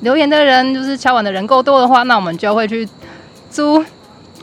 [0.00, 2.88] 留言的人就是敲完的人够多的话，那我们就会去
[3.50, 3.84] 租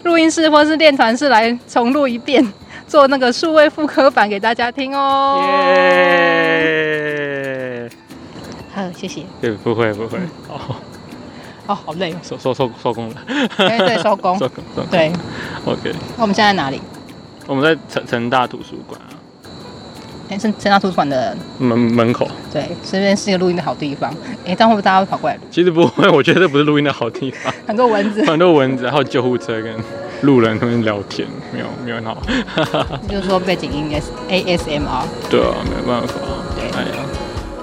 [0.03, 2.45] 录音室或是练团室来重录一遍，
[2.87, 5.41] 做那个数位复刻版给大家听哦。
[6.55, 7.89] 耶！
[8.73, 9.23] 好，谢谢。
[9.41, 10.17] 对，不会不会。
[10.47, 10.59] 哦，
[11.67, 12.17] 哦，好累哦。
[12.21, 13.15] 收收收收工了。
[13.57, 14.37] 对对，收工。
[14.39, 14.85] 收工收工。
[14.91, 15.11] 对
[15.65, 16.79] ，OK，那我们现在在哪里？
[17.47, 19.16] 我们在成成大图书馆啊，
[20.29, 22.27] 哎，是成大图书馆的，门门口。
[22.51, 24.13] 对，这边是一个录音的好地方。
[24.45, 25.41] 哎，这样会不会大家会跑过来录？
[25.49, 28.23] 其实不会，我觉得这不是录音的好地方， 很多蚊子。
[28.25, 29.73] 很多蚊子，还有救护车跟
[30.21, 32.17] 路人他们聊天，没有没有很好。
[33.07, 35.03] 就是说背景音 S ASMR。
[35.29, 36.13] 对啊，没办法。
[36.55, 36.97] 对哎呀，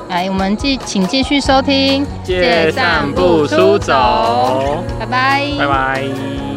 [0.08, 6.53] 来，我们继请继续收听，借散步出走，拜拜，拜拜。